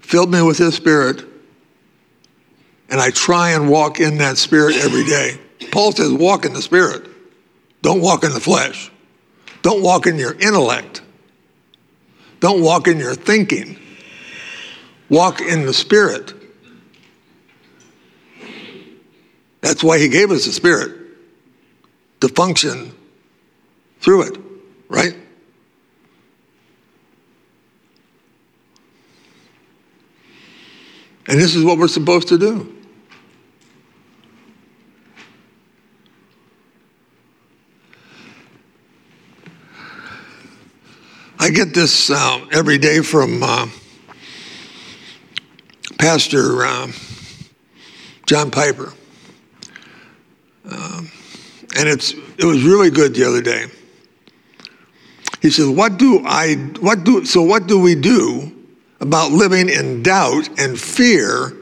filled 0.01 0.31
me 0.31 0.43
with 0.43 0.59
His 0.59 0.75
Spirit, 0.75 1.25
and 2.89 3.01
I 3.01 3.11
try 3.11 3.51
and 3.51 3.69
walk 3.69 4.01
in 4.01 4.19
that 4.19 4.37
Spirit 4.39 4.77
every 4.77 5.05
day. 5.05 5.39
Paul 5.71 5.93
says, 5.93 6.13
walk 6.13 6.45
in 6.45 6.53
the 6.53 6.63
Spirit, 6.63 7.09
don't 7.83 8.01
walk 8.01 8.25
in 8.25 8.33
the 8.33 8.41
flesh, 8.41 8.91
don't 9.63 9.83
walk 9.83 10.07
in 10.07 10.19
your 10.19 10.35
intellect, 10.35 11.03
don't 12.41 12.63
walk 12.63 12.89
in 12.89 12.99
your 12.99 13.15
thinking, 13.15 13.79
walk 15.09 15.41
in 15.41 15.67
the 15.67 15.75
Spirit. 15.75 16.35
That's 19.61 19.83
why 19.83 19.99
He 19.99 20.09
gave 20.09 20.31
us 20.31 20.45
the 20.45 20.53
Spirit 20.53 20.93
to 22.21 22.29
function 22.29 22.93
through 24.01 24.23
it 24.23 24.39
right? 24.89 25.17
And 31.27 31.41
this 31.41 31.55
is 31.55 31.65
what 31.65 31.79
we're 31.79 31.89
supposed 31.89 32.29
to 32.29 32.39
do. 32.39 32.71
I 41.39 41.51
get 41.51 41.75
this 41.75 42.11
uh, 42.11 42.47
every 42.53 42.79
day 42.79 43.01
from 43.01 43.43
uh, 43.43 43.67
Pastor 45.99 46.65
uh, 46.65 46.89
John 48.27 48.51
Piper. 48.51 48.95
Um, 50.71 51.11
and 51.77 51.89
it's, 51.89 52.15
it 52.39 52.45
was 52.45 52.63
really 52.65 52.91
good 52.91 53.15
the 53.15 53.25
other 53.25 53.43
day. 53.43 53.67
He 55.43 55.51
says, 55.51 55.69
what 55.69 55.99
do 55.99 56.23
I, 56.25 56.55
what 56.81 57.05
do, 57.05 57.27
so 57.27 57.43
what 57.43 57.67
do 57.67 57.79
we 57.79 57.95
do 57.95 58.54
about 59.01 59.33
living 59.33 59.69
in 59.69 60.03
doubt 60.03 60.49
and 60.59 60.79
fear 60.79 61.53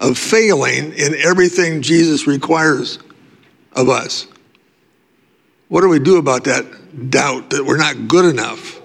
of 0.00 0.16
failing 0.16 0.92
in 0.92 1.14
everything 1.16 1.82
Jesus 1.82 2.26
requires 2.26 2.98
of 3.72 3.88
us? 3.88 4.26
What 5.68 5.82
do 5.82 5.88
we 5.88 5.98
do 5.98 6.16
about 6.16 6.44
that 6.44 7.10
doubt 7.10 7.50
that 7.50 7.64
we're 7.64 7.76
not 7.76 8.08
good 8.08 8.24
enough? 8.24 8.80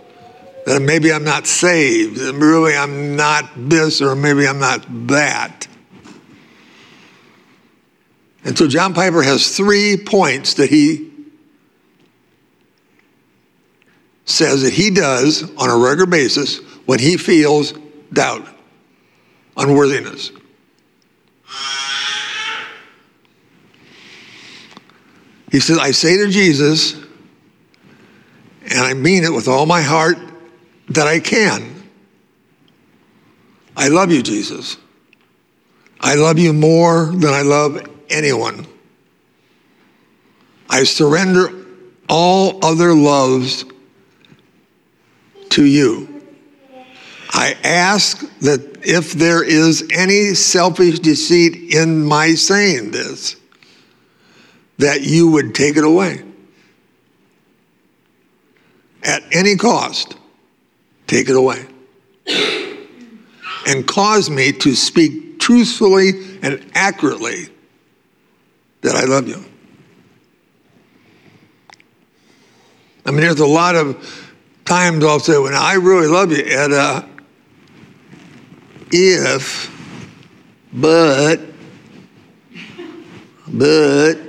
That 0.65 0.82
maybe 0.82 1.12
I'm 1.12 1.24
not 1.24 1.46
saved, 1.46 2.17
that 2.17 2.34
maybe 2.34 2.76
I'm 2.76 3.15
not 3.15 3.50
this, 3.56 4.02
or 4.02 4.15
maybe 4.15 4.48
I'm 4.48 4.60
not 4.60 4.86
that. 5.08 5.67
And 8.46 8.58
so 8.58 8.67
John 8.67 8.94
Piper 8.94 9.24
has 9.24 9.56
three 9.56 9.98
points 9.98 10.56
that 10.56 10.70
he 10.70 11.12
says 14.26 14.63
that 14.63 14.74
he 14.74 14.89
does 14.89 15.44
on 15.58 15.70
a 15.70 15.78
regular 15.78 16.06
basis 16.06 16.60
when 16.86 17.00
he 17.00 17.17
feels 17.17 17.74
doubt, 18.13 18.47
unworthiness. 19.58 20.32
He 25.52 25.60
says, 25.60 25.78
I 25.78 25.91
say 25.91 26.17
to 26.17 26.30
Jesus, 26.30 26.93
and 28.63 28.80
I 28.80 28.93
mean 28.93 29.23
it 29.23 29.32
with 29.32 29.47
all 29.47 29.65
my 29.65 29.82
heart 29.82 30.17
that 30.89 31.08
I 31.08 31.19
can. 31.19 31.84
I 33.78 33.88
love 33.89 34.12
you, 34.12 34.23
Jesus. 34.23 34.78
I 35.99 36.15
love 36.15 36.39
you 36.39 36.54
more 36.54 37.06
than 37.06 37.34
I 37.34 37.43
love 37.43 37.88
anyone. 38.10 38.65
I 40.69 40.84
surrender 40.84 41.49
all 42.10 42.63
other 42.65 42.93
loves 42.93 43.65
to 45.49 45.65
you. 45.65 46.12
I 47.34 47.58
ask 47.63 48.19
that 48.41 48.86
if 48.86 49.13
there 49.13 49.43
is 49.43 49.88
any 49.91 50.36
selfish 50.36 51.00
deceit 51.00 51.74
in 51.74 52.06
my 52.06 52.36
saying 52.36 52.91
this, 52.91 53.36
that 54.78 55.02
you 55.02 55.32
would 55.32 55.56
take 55.56 55.76
it 55.76 55.84
away. 55.84 56.22
At 59.04 59.24
any 59.32 59.56
cost, 59.56 60.15
take 61.08 61.28
it 61.28 61.36
away. 61.36 61.65
And 63.67 63.88
cause 63.88 64.30
me 64.30 64.52
to 64.52 64.76
speak 64.76 65.39
truthfully 65.39 66.39
and 66.43 66.63
accurately 66.76 67.48
that 68.82 68.96
I 68.96 69.06
love 69.06 69.28
you. 69.28 69.43
I 73.06 73.12
mean, 73.12 73.22
there's 73.22 73.39
a 73.39 73.46
lot 73.46 73.76
of 73.76 74.30
times 74.65 75.04
I'll 75.04 75.19
say, 75.19 75.38
when 75.38 75.56
I 75.56 75.74
really 75.74 76.08
love 76.08 76.32
you, 76.32 76.43
Etta, 76.46 77.10
if, 78.93 79.69
but, 80.71 81.41
but, 83.47 84.19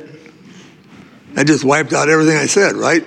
I 1.37 1.45
just 1.45 1.65
wiped 1.65 1.93
out 1.93 2.09
everything 2.09 2.37
I 2.37 2.47
said, 2.47 2.75
right? 2.75 3.07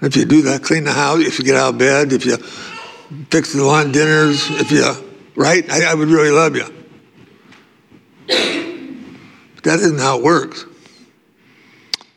If 0.00 0.16
you 0.16 0.24
do 0.24 0.42
that, 0.42 0.62
clean 0.62 0.84
the 0.84 0.92
house, 0.92 1.20
if 1.20 1.38
you 1.38 1.44
get 1.44 1.56
out 1.56 1.74
of 1.74 1.78
bed, 1.78 2.12
if 2.12 2.24
you 2.24 2.38
fix 2.38 3.52
the 3.52 3.62
lunch 3.62 3.92
dinners, 3.92 4.48
if 4.50 4.70
you, 4.70 4.90
right? 5.34 5.70
I, 5.70 5.90
I 5.90 5.94
would 5.94 6.08
really 6.08 6.30
love 6.30 6.56
you. 6.56 6.64
That 9.62 9.80
isn't 9.80 9.98
how 9.98 10.18
it 10.18 10.24
works. 10.24 10.64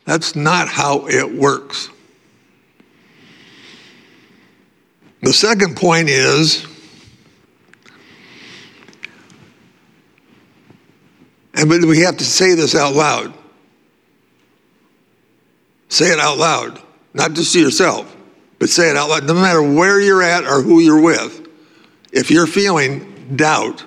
That's 0.06 0.34
not 0.34 0.68
how 0.68 1.06
it 1.06 1.34
works. 1.34 1.90
The 5.20 5.32
second 5.32 5.76
point 5.76 6.08
is, 6.08 6.66
and 11.54 11.68
we 11.68 12.00
have 12.00 12.18
to 12.18 12.24
say 12.24 12.54
this 12.54 12.74
out 12.74 12.94
loud. 12.94 13.34
Say 15.88 16.12
it 16.12 16.20
out 16.20 16.38
loud, 16.38 16.80
not 17.14 17.32
just 17.32 17.52
to 17.54 17.60
yourself, 17.60 18.14
but 18.58 18.68
say 18.68 18.90
it 18.90 18.96
out 18.96 19.08
loud. 19.08 19.26
No 19.26 19.34
matter 19.34 19.62
where 19.62 20.00
you're 20.00 20.22
at 20.22 20.44
or 20.44 20.62
who 20.62 20.80
you're 20.80 21.00
with, 21.00 21.48
if 22.12 22.30
you're 22.30 22.46
feeling 22.46 23.34
doubt, 23.36 23.84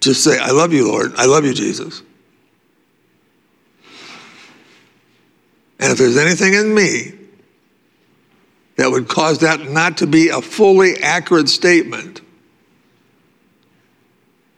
just 0.00 0.24
say, 0.24 0.38
I 0.38 0.50
love 0.50 0.72
you, 0.72 0.88
Lord. 0.88 1.12
I 1.16 1.26
love 1.26 1.44
you, 1.44 1.54
Jesus. 1.54 2.02
And 5.78 5.92
if 5.92 5.98
there's 5.98 6.16
anything 6.16 6.54
in 6.54 6.74
me 6.74 7.19
that 8.80 8.90
would 8.90 9.08
cause 9.08 9.40
that 9.40 9.60
not 9.68 9.98
to 9.98 10.06
be 10.06 10.30
a 10.30 10.40
fully 10.40 11.02
accurate 11.02 11.50
statement, 11.50 12.22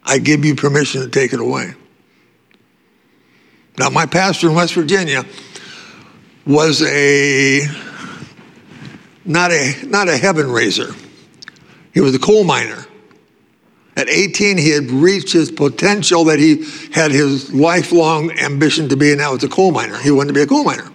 I 0.04 0.18
give 0.18 0.44
you 0.44 0.54
permission 0.54 1.02
to 1.02 1.08
take 1.08 1.32
it 1.32 1.40
away. 1.40 1.74
Now, 3.80 3.90
my 3.90 4.06
pastor 4.06 4.48
in 4.48 4.54
West 4.54 4.74
Virginia 4.74 5.24
was 6.46 6.82
a 6.82 7.66
not 9.24 9.50
a 9.50 9.74
not 9.86 10.08
a 10.08 10.16
heaven 10.16 10.48
raiser. 10.48 10.94
He 11.92 12.00
was 12.00 12.14
a 12.14 12.20
coal 12.20 12.44
miner. 12.44 12.86
At 13.96 14.08
18, 14.08 14.56
he 14.56 14.70
had 14.70 14.88
reached 14.92 15.32
his 15.32 15.50
potential 15.50 16.22
that 16.26 16.38
he 16.38 16.64
had 16.92 17.10
his 17.10 17.52
lifelong 17.52 18.30
ambition 18.38 18.88
to 18.90 18.96
be, 18.96 19.10
and 19.10 19.18
now 19.18 19.32
was 19.32 19.42
a 19.42 19.48
coal 19.48 19.72
miner. 19.72 19.98
He 19.98 20.12
wanted 20.12 20.28
to 20.28 20.34
be 20.34 20.42
a 20.42 20.46
coal 20.46 20.62
miner. 20.62 20.91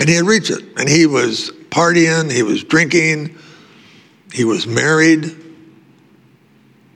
And 0.00 0.08
he 0.08 0.14
had 0.14 0.24
reached 0.24 0.50
it. 0.50 0.62
And 0.76 0.88
he 0.88 1.06
was 1.06 1.50
partying, 1.70 2.30
he 2.30 2.42
was 2.42 2.64
drinking, 2.64 3.36
he 4.32 4.44
was 4.44 4.66
married, 4.66 5.24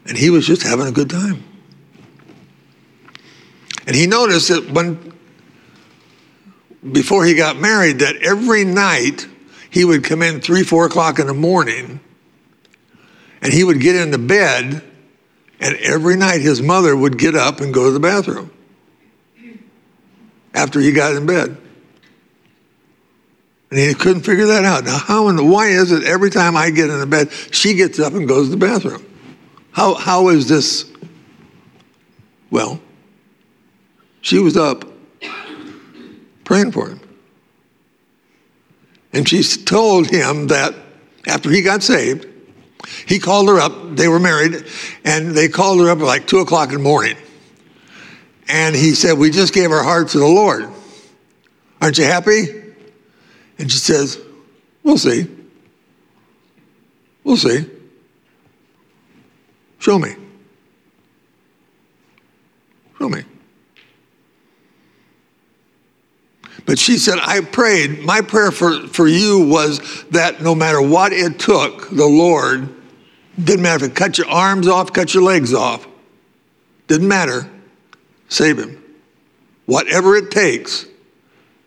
and 0.06 0.16
he 0.16 0.30
was 0.30 0.46
just 0.46 0.62
having 0.62 0.86
a 0.86 0.92
good 0.92 1.10
time. 1.10 1.44
And 3.86 3.94
he 3.94 4.06
noticed 4.06 4.48
that 4.48 4.70
when 4.70 5.12
before 6.92 7.24
he 7.24 7.34
got 7.34 7.56
married 7.56 8.00
that 8.00 8.16
every 8.16 8.64
night 8.64 9.26
he 9.70 9.84
would 9.84 10.04
come 10.04 10.22
in 10.22 10.40
three, 10.40 10.62
four 10.62 10.86
o'clock 10.86 11.18
in 11.18 11.26
the 11.26 11.34
morning 11.34 12.00
and 13.42 13.52
he 13.52 13.64
would 13.64 13.80
get 13.80 13.96
into 13.96 14.18
bed 14.18 14.82
and 15.60 15.76
every 15.76 16.16
night 16.16 16.40
his 16.40 16.62
mother 16.62 16.96
would 16.96 17.18
get 17.18 17.34
up 17.34 17.60
and 17.60 17.72
go 17.72 17.86
to 17.86 17.90
the 17.90 18.00
bathroom 18.00 18.50
after 20.54 20.80
he 20.80 20.92
got 20.92 21.14
in 21.14 21.26
bed. 21.26 21.56
And 23.70 23.80
he 23.80 23.94
couldn't 23.94 24.22
figure 24.22 24.46
that 24.46 24.64
out. 24.64 24.84
Now, 24.84 24.98
how 24.98 25.28
and 25.28 25.50
why 25.50 25.68
is 25.68 25.90
it 25.90 26.04
every 26.04 26.30
time 26.30 26.56
I 26.56 26.70
get 26.70 26.88
in 26.88 27.00
the 27.00 27.06
bed, 27.06 27.32
she 27.50 27.74
gets 27.74 27.98
up 27.98 28.12
and 28.14 28.28
goes 28.28 28.46
to 28.46 28.50
the 28.52 28.56
bathroom? 28.56 29.04
How, 29.72 29.94
how 29.94 30.28
is 30.28 30.48
this? 30.48 30.90
Well, 32.50 32.80
she 34.20 34.38
was 34.38 34.56
up 34.56 34.84
praying 36.44 36.72
for 36.72 36.88
him. 36.88 37.00
And 39.12 39.28
she 39.28 39.42
told 39.42 40.08
him 40.08 40.48
that 40.48 40.74
after 41.26 41.50
he 41.50 41.62
got 41.62 41.82
saved, 41.82 42.26
he 43.06 43.18
called 43.18 43.48
her 43.48 43.58
up. 43.58 43.96
They 43.96 44.08
were 44.08 44.20
married, 44.20 44.64
and 45.04 45.30
they 45.30 45.48
called 45.48 45.80
her 45.80 45.90
up 45.90 45.98
at 45.98 46.04
like 46.04 46.26
2 46.26 46.38
o'clock 46.38 46.68
in 46.68 46.76
the 46.76 46.82
morning. 46.82 47.16
And 48.48 48.76
he 48.76 48.94
said, 48.94 49.18
We 49.18 49.30
just 49.30 49.52
gave 49.52 49.72
our 49.72 49.82
heart 49.82 50.08
to 50.10 50.18
the 50.18 50.26
Lord. 50.26 50.68
Aren't 51.80 51.98
you 51.98 52.04
happy? 52.04 52.65
And 53.58 53.70
she 53.70 53.78
says, 53.78 54.20
We'll 54.82 54.98
see. 54.98 55.26
We'll 57.24 57.36
see. 57.36 57.68
Show 59.80 59.98
me. 59.98 60.14
Show 62.98 63.08
me. 63.08 63.24
But 66.66 66.78
she 66.78 66.98
said, 66.98 67.18
I 67.20 67.40
prayed. 67.40 68.04
My 68.04 68.20
prayer 68.20 68.50
for, 68.50 68.86
for 68.88 69.08
you 69.08 69.46
was 69.48 70.04
that 70.10 70.40
no 70.40 70.54
matter 70.54 70.80
what 70.80 71.12
it 71.12 71.38
took, 71.38 71.90
the 71.90 72.06
Lord, 72.06 72.68
didn't 73.42 73.62
matter 73.62 73.84
if 73.84 73.90
it 73.90 73.96
cut 73.96 74.18
your 74.18 74.28
arms 74.28 74.68
off, 74.68 74.92
cut 74.92 75.12
your 75.14 75.22
legs 75.22 75.52
off, 75.52 75.86
didn't 76.86 77.08
matter, 77.08 77.50
save 78.28 78.58
him. 78.58 78.82
Whatever 79.66 80.16
it 80.16 80.30
takes 80.30 80.86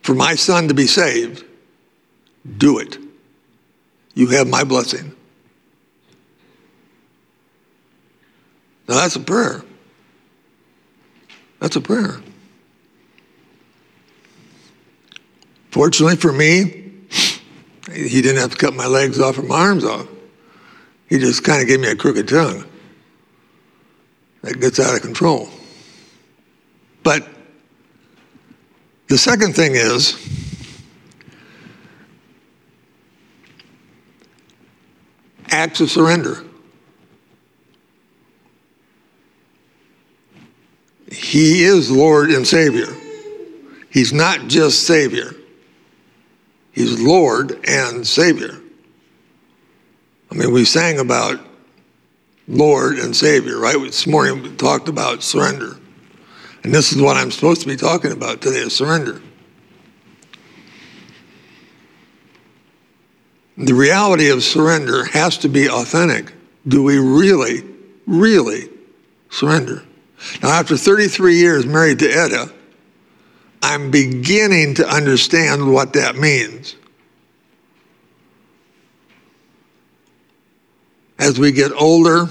for 0.01 0.15
my 0.15 0.35
son 0.35 0.69
to 0.69 0.73
be 0.73 0.87
saved, 0.87 1.43
do 2.57 2.79
it. 2.79 2.97
You 4.13 4.27
have 4.27 4.47
my 4.47 4.63
blessing. 4.63 5.15
Now 8.87 8.95
that's 8.95 9.15
a 9.15 9.19
prayer. 9.19 9.63
That's 11.59 11.75
a 11.75 11.81
prayer. 11.81 12.21
Fortunately 15.71 16.15
for 16.15 16.33
me, 16.33 16.91
he 17.93 18.21
didn't 18.21 18.37
have 18.37 18.51
to 18.51 18.57
cut 18.57 18.73
my 18.73 18.87
legs 18.87 19.19
off 19.19 19.37
or 19.37 19.43
my 19.43 19.59
arms 19.59 19.83
off. 19.83 20.07
He 21.07 21.17
just 21.19 21.43
kind 21.43 21.61
of 21.61 21.67
gave 21.67 21.79
me 21.79 21.89
a 21.89 21.95
crooked 21.95 22.27
tongue. 22.27 22.65
That 24.41 24.59
gets 24.59 24.79
out 24.79 24.95
of 24.95 25.01
control. 25.01 25.49
But 27.03 27.27
the 29.07 29.17
second 29.17 29.55
thing 29.55 29.75
is, 29.75 30.15
acts 35.51 35.81
of 35.81 35.89
surrender. 35.89 36.43
He 41.11 41.63
is 41.63 41.89
Lord 41.89 42.29
and 42.29 42.47
Savior. 42.47 42.87
He's 43.89 44.13
not 44.13 44.47
just 44.47 44.83
Savior, 44.83 45.31
He's 46.71 47.01
Lord 47.01 47.59
and 47.67 48.05
Savior. 48.05 48.59
I 50.31 50.35
mean, 50.35 50.53
we 50.53 50.63
sang 50.63 50.99
about 50.99 51.39
Lord 52.47 52.99
and 52.99 53.15
Savior, 53.15 53.57
right? 53.57 53.77
This 53.79 54.05
morning 54.05 54.43
we 54.43 54.55
talked 54.55 54.87
about 54.87 55.23
surrender. 55.23 55.75
And 56.63 56.73
this 56.73 56.91
is 56.91 57.01
what 57.01 57.17
I'm 57.17 57.31
supposed 57.31 57.61
to 57.61 57.67
be 57.67 57.75
talking 57.75 58.11
about 58.11 58.41
today 58.41 58.59
is 58.59 58.75
surrender. 58.75 59.21
The 63.59 63.73
reality 63.73 64.29
of 64.29 64.41
surrender 64.41 65.03
has 65.03 65.37
to 65.39 65.49
be 65.49 65.69
authentic. 65.69 66.31
Do 66.65 66.81
we 66.81 66.97
really, 66.97 67.63
really 68.07 68.69
surrender? 69.29 69.83
Now, 70.41 70.51
after 70.51 70.77
33 70.77 71.35
years 71.35 71.65
married 71.65 71.99
to 71.99 72.09
Etta, 72.09 72.53
I'm 73.61 73.91
beginning 73.91 74.75
to 74.75 74.87
understand 74.87 75.73
what 75.73 75.91
that 75.93 76.15
means. 76.15 76.77
As 81.17 81.37
we 81.37 81.51
get 81.51 81.73
older, 81.73 82.29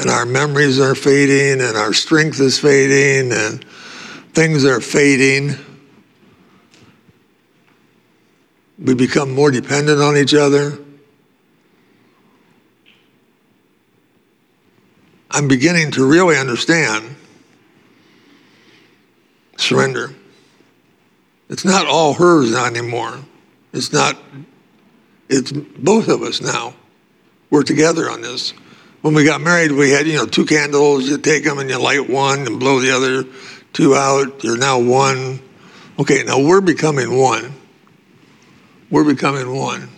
and 0.00 0.10
our 0.10 0.26
memories 0.26 0.80
are 0.80 0.96
fading, 0.96 1.64
and 1.64 1.76
our 1.76 1.92
strength 1.92 2.40
is 2.40 2.58
fading, 2.58 3.30
and 3.32 3.64
things 4.34 4.64
are 4.64 4.80
fading, 4.80 5.54
we 8.78 8.94
become 8.94 9.34
more 9.34 9.50
dependent 9.50 10.00
on 10.00 10.16
each 10.16 10.34
other. 10.34 10.78
I'm 15.30 15.48
beginning 15.48 15.90
to 15.92 16.06
really 16.06 16.36
understand 16.36 17.16
surrender. 19.56 20.14
It's 21.48 21.64
not 21.64 21.86
all 21.86 22.14
hers 22.14 22.54
anymore. 22.54 23.18
It's 23.72 23.92
not, 23.92 24.16
it's 25.28 25.52
both 25.52 26.08
of 26.08 26.22
us 26.22 26.40
now. 26.40 26.74
We're 27.50 27.62
together 27.62 28.10
on 28.10 28.22
this. 28.22 28.52
When 29.02 29.14
we 29.14 29.24
got 29.24 29.40
married, 29.40 29.72
we 29.72 29.90
had, 29.90 30.06
you 30.06 30.16
know, 30.16 30.26
two 30.26 30.44
candles. 30.44 31.08
You 31.08 31.18
take 31.18 31.44
them 31.44 31.58
and 31.58 31.68
you 31.68 31.78
light 31.78 32.08
one 32.08 32.46
and 32.46 32.58
blow 32.58 32.80
the 32.80 32.90
other 32.90 33.24
two 33.72 33.94
out. 33.94 34.42
You're 34.42 34.58
now 34.58 34.78
one. 34.78 35.40
Okay, 35.98 36.22
now 36.24 36.40
we're 36.40 36.60
becoming 36.60 37.16
one. 37.16 37.54
We're 38.90 39.04
becoming 39.04 39.54
one. 39.54 39.88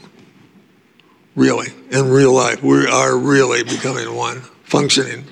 Really, 1.36 1.68
in 1.90 2.10
real 2.10 2.32
life, 2.32 2.62
we 2.62 2.86
are 2.86 3.16
really 3.16 3.62
becoming 3.62 4.14
one, 4.14 4.40
functioning. 4.64 5.24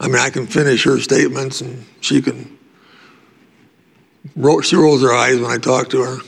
I 0.00 0.06
mean, 0.06 0.16
I 0.16 0.30
can 0.30 0.46
finish 0.46 0.84
her 0.84 0.98
statements 0.98 1.60
and 1.60 1.84
she 2.00 2.20
can, 2.20 2.58
she 4.62 4.76
rolls 4.76 5.02
her 5.02 5.12
eyes 5.12 5.40
when 5.40 5.50
I 5.50 5.58
talk 5.58 5.90
to 5.90 6.02
her. 6.02 6.18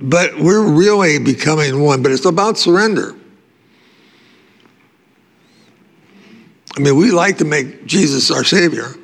But 0.00 0.38
we're 0.38 0.64
really 0.64 1.18
becoming 1.18 1.82
one, 1.82 2.02
but 2.02 2.12
it's 2.12 2.24
about 2.24 2.56
surrender. 2.56 3.16
I 6.76 6.80
mean, 6.80 6.96
we 6.96 7.10
like 7.10 7.38
to 7.38 7.44
make 7.44 7.84
Jesus 7.84 8.30
our 8.30 8.44
Savior. 8.44 8.94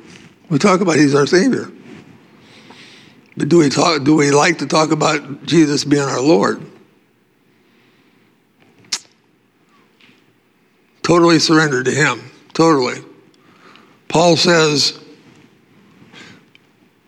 We 0.49 0.57
talk 0.57 0.81
about 0.81 0.95
He's 0.95 1.15
our 1.15 1.27
Savior. 1.27 1.71
But 3.37 3.49
do 3.49 3.59
we, 3.59 3.69
talk, 3.69 4.03
do 4.03 4.15
we 4.15 4.31
like 4.31 4.57
to 4.57 4.65
talk 4.65 4.91
about 4.91 5.45
Jesus 5.45 5.83
being 5.85 6.03
our 6.03 6.21
Lord? 6.21 6.61
Totally 11.03 11.39
surrendered 11.39 11.85
to 11.85 11.91
Him. 11.91 12.21
Totally. 12.53 13.01
Paul 14.09 14.35
says 14.35 14.99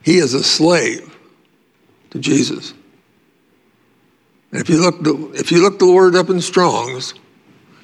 he 0.04 0.18
is 0.18 0.34
a 0.34 0.44
slave 0.44 1.16
to 2.12 2.20
Jesus. 2.20 2.74
And 4.52 4.62
if 4.62 4.70
you 4.70 4.82
look 4.82 5.36
if 5.36 5.52
you 5.52 5.62
look 5.62 5.80
the 5.80 5.92
word 5.92 6.16
up 6.16 6.30
in 6.30 6.42
Strong's, 6.42 7.14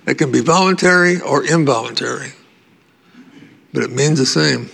it 0.05 0.15
can 0.15 0.31
be 0.31 0.39
voluntary 0.39 1.19
or 1.21 1.43
involuntary, 1.43 2.31
but 3.73 3.83
it 3.83 3.91
means 3.91 4.19
the 4.19 4.25
same. 4.25 4.69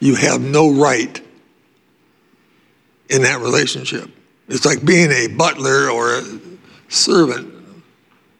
You 0.00 0.14
have 0.14 0.40
no 0.40 0.72
right 0.72 1.20
in 3.08 3.22
that 3.22 3.40
relationship. 3.40 4.10
It's 4.48 4.64
like 4.64 4.84
being 4.84 5.10
a 5.10 5.28
butler 5.28 5.90
or 5.90 6.18
a 6.18 6.22
servant. 6.88 7.54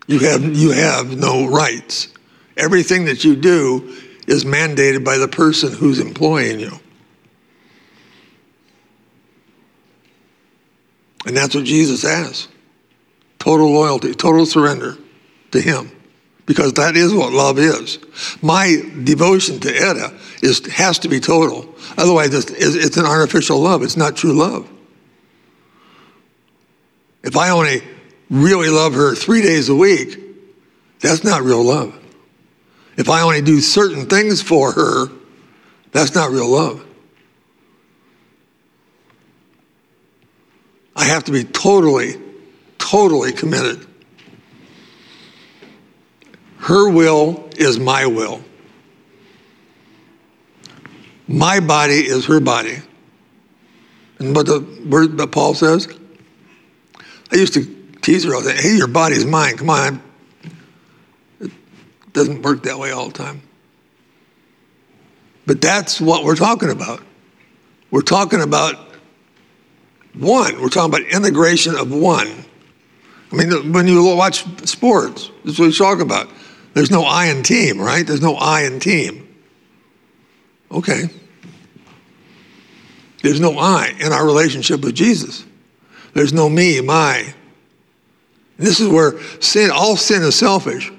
You 0.07 0.21
have, 0.21 0.43
you 0.43 0.71
have 0.71 1.17
no 1.17 1.47
rights. 1.47 2.09
Everything 2.57 3.05
that 3.07 3.25
you 3.25 3.37
do 3.37 3.95
is 4.27 4.45
mandated 4.45 5.05
by 5.05 5.19
the 5.19 5.29
person 5.29 5.73
who's 5.73 6.01
employing 6.01 6.61
you. 6.61 6.73
And 11.27 11.37
that's 11.37 11.55
what 11.55 11.65
Jesus 11.65 12.05
asks 12.05 12.49
total 13.39 13.73
loyalty, 13.73 14.15
total 14.15 14.47
surrender 14.47 14.97
to 15.53 15.61
Him. 15.61 15.91
Because 16.49 16.73
that 16.73 16.97
is 16.97 17.13
what 17.15 17.31
love 17.31 17.59
is. 17.59 17.99
My 18.41 18.83
devotion 19.05 19.61
to 19.61 19.69
Etta 19.69 20.19
is, 20.43 20.67
has 20.73 20.99
to 21.01 21.09
be 21.09 21.21
total. 21.21 21.69
Otherwise, 21.99 22.33
it's, 22.33 22.51
it's 22.51 22.97
an 22.97 23.05
artificial 23.05 23.61
love. 23.61 23.83
It's 23.83 23.99
not 23.99 24.17
true 24.17 24.33
love. 24.33 24.67
If 27.23 27.37
I 27.37 27.51
only 27.51 27.83
really 28.31 28.71
love 28.71 28.95
her 28.95 29.15
three 29.15 29.43
days 29.43 29.69
a 29.69 29.75
week, 29.75 30.19
that's 31.01 31.23
not 31.23 31.43
real 31.43 31.63
love. 31.63 31.95
if 32.97 33.11
I 33.11 33.21
only 33.21 33.43
do 33.43 33.61
certain 33.61 34.07
things 34.07 34.41
for 34.41 34.73
her, 34.73 35.09
that's 35.93 36.15
not 36.15 36.31
real 36.31 36.49
love. 36.49 36.83
I 40.97 41.05
have 41.05 41.25
to 41.25 41.33
be 41.33 41.45
totally, 41.45 42.15
totally 42.79 43.33
committed. 43.33 43.87
Her 46.69 46.91
will 46.91 47.49
is 47.57 47.79
my 47.79 48.05
will. 48.05 48.43
My 51.27 51.61
body 51.61 51.95
is 51.95 52.27
her 52.27 52.41
body. 52.41 52.77
And 54.19 54.37
what 54.37 54.45
the 54.45 54.61
word 54.87 55.17
that 55.17 55.33
Paul 55.33 55.55
says? 55.55 55.89
I 57.33 57.37
used 57.37 57.55
to 57.55 57.65
tease 58.03 58.25
her 58.25 58.39
the 58.43 58.53
time. 58.53 58.63
Hey, 58.63 58.77
your 58.77 58.87
body's 58.87 59.25
mine. 59.25 59.57
Come 59.57 59.71
on. 59.71 60.03
It 61.41 61.53
doesn't 62.13 62.43
work 62.43 62.65
that 62.65 62.79
way 62.79 62.91
all 62.91 63.07
the 63.07 63.15
time. 63.15 63.41
But 65.47 65.63
that's 65.63 66.03
what 66.03 66.23
we're 66.23 66.37
talking 66.37 66.69
about. 66.69 67.01
We're 67.91 68.03
talking 68.03 68.43
about 68.43 68.75
one. 70.13 70.61
We're 70.61 70.69
talking 70.69 70.95
about 70.95 71.11
integration 71.11 71.77
of 71.77 71.91
one. 71.91 72.45
I 73.33 73.37
mean, 73.37 73.73
when 73.73 73.89
you 73.89 74.05
watch 74.15 74.45
sports, 74.69 75.31
that's 75.47 75.59
what 75.59 75.69
we 75.69 75.73
talk 75.73 76.01
about. 76.01 76.29
There's 76.79 76.93
no 76.93 77.03
I 77.03 77.27
in 77.27 77.43
team, 77.43 77.81
right? 77.81 78.07
There's 78.07 78.23
no 78.23 78.37
I 78.37 78.63
in 78.63 78.79
team. 78.79 79.27
Okay. 80.71 81.11
There's 83.21 83.41
no 83.41 83.59
I 83.59 83.97
in 83.99 84.13
our 84.13 84.25
relationship 84.25 84.83
with 84.83 84.95
Jesus. 84.95 85.45
There's 86.15 86.33
no 86.33 86.49
me, 86.49 86.81
my. 86.81 87.35
This 88.59 88.79
is 88.79 88.87
where 88.87 89.21
sin, 89.41 89.73
all 89.75 89.97
sin 89.97 90.23
is 90.23 90.37
selfish. 90.37 90.93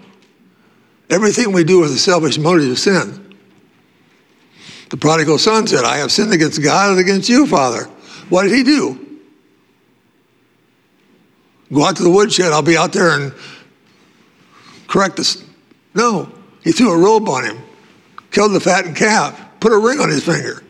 Everything 1.09 1.53
we 1.53 1.63
do 1.63 1.79
with 1.79 1.91
a 1.93 1.97
selfish 1.97 2.37
motive 2.37 2.71
is 2.71 2.83
sin. 2.83 3.37
The 4.89 4.97
prodigal 4.97 5.37
son 5.37 5.65
said, 5.65 5.85
I 5.85 5.99
have 5.99 6.11
sinned 6.11 6.33
against 6.33 6.61
God 6.61 6.89
and 6.89 6.99
against 6.99 7.29
you, 7.29 7.47
Father. 7.47 7.85
What 8.27 8.43
did 8.43 8.51
he 8.51 8.63
do? 8.63 9.21
Go 11.71 11.85
out 11.85 11.95
to 11.95 12.03
the 12.03 12.09
woodshed, 12.09 12.51
I'll 12.51 12.61
be 12.61 12.75
out 12.75 12.91
there 12.91 13.11
and 13.11 13.33
correct 14.85 15.15
this. 15.15 15.45
No, 15.93 16.31
he 16.63 16.71
threw 16.71 16.91
a 16.91 16.97
robe 16.97 17.27
on 17.27 17.43
him, 17.43 17.57
killed 18.31 18.53
the 18.53 18.59
fattened 18.59 18.95
calf, 18.95 19.39
put 19.59 19.71
a 19.71 19.77
ring 19.77 19.99
on 19.99 20.09
his 20.09 20.23
finger, 20.23 20.63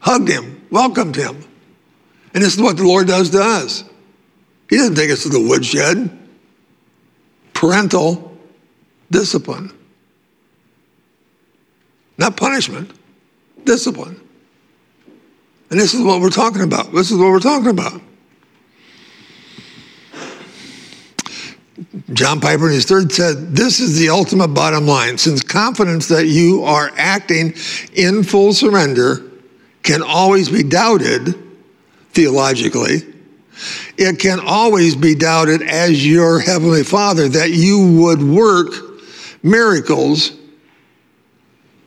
hugged 0.00 0.28
him, 0.28 0.66
welcomed 0.70 1.16
him. 1.16 1.44
And 2.34 2.42
this 2.42 2.54
is 2.54 2.60
what 2.60 2.76
the 2.76 2.84
Lord 2.84 3.06
does 3.06 3.30
to 3.30 3.40
us. 3.40 3.84
He 4.68 4.76
doesn't 4.76 4.96
take 4.96 5.10
us 5.10 5.22
to 5.22 5.28
the 5.28 5.40
woodshed. 5.40 6.18
Parental 7.52 8.36
discipline. 9.10 9.72
Not 12.18 12.36
punishment, 12.36 12.90
discipline. 13.64 14.20
And 15.70 15.80
this 15.80 15.94
is 15.94 16.02
what 16.02 16.20
we're 16.20 16.30
talking 16.30 16.62
about. 16.62 16.92
This 16.92 17.10
is 17.10 17.18
what 17.18 17.28
we're 17.28 17.40
talking 17.40 17.70
about. 17.70 18.00
John 22.12 22.40
Piper 22.40 22.68
in 22.68 22.74
his 22.74 22.84
third 22.84 23.12
said, 23.12 23.54
This 23.54 23.80
is 23.80 23.98
the 23.98 24.08
ultimate 24.08 24.48
bottom 24.48 24.86
line. 24.86 25.18
Since 25.18 25.42
confidence 25.42 26.08
that 26.08 26.26
you 26.26 26.64
are 26.64 26.90
acting 26.96 27.54
in 27.94 28.22
full 28.22 28.52
surrender 28.52 29.22
can 29.82 30.02
always 30.02 30.48
be 30.48 30.62
doubted 30.62 31.34
theologically, 32.10 33.02
it 33.96 34.18
can 34.18 34.40
always 34.40 34.96
be 34.96 35.14
doubted 35.14 35.62
as 35.62 36.06
your 36.06 36.40
Heavenly 36.40 36.82
Father 36.82 37.28
that 37.28 37.50
you 37.50 38.00
would 38.00 38.22
work 38.22 38.72
miracles, 39.42 40.32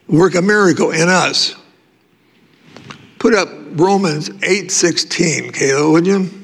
work 0.07 0.35
a 0.35 0.41
miracle 0.41 0.91
in 0.91 1.09
us. 1.09 1.55
Put 3.19 3.33
up 3.33 3.49
Romans 3.71 4.29
8 4.43 4.71
16, 4.71 5.51
Kayla, 5.51 5.91
would 5.91 6.07
you? 6.07 6.36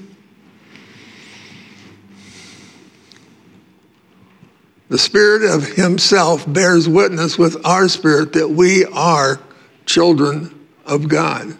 The 4.93 4.99
Spirit 4.99 5.41
of 5.41 5.69
Himself 5.69 6.45
bears 6.47 6.87
witness 6.87 7.35
with 7.35 7.65
our 7.65 7.89
spirit 7.89 8.33
that 8.33 8.51
we 8.51 8.85
are 8.85 9.39
children 9.87 10.67
of 10.85 11.07
God. 11.07 11.57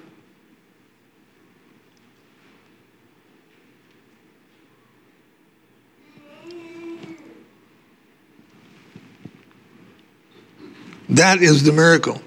That 11.10 11.42
is 11.42 11.64
the 11.64 11.72
miracle. 11.72 12.22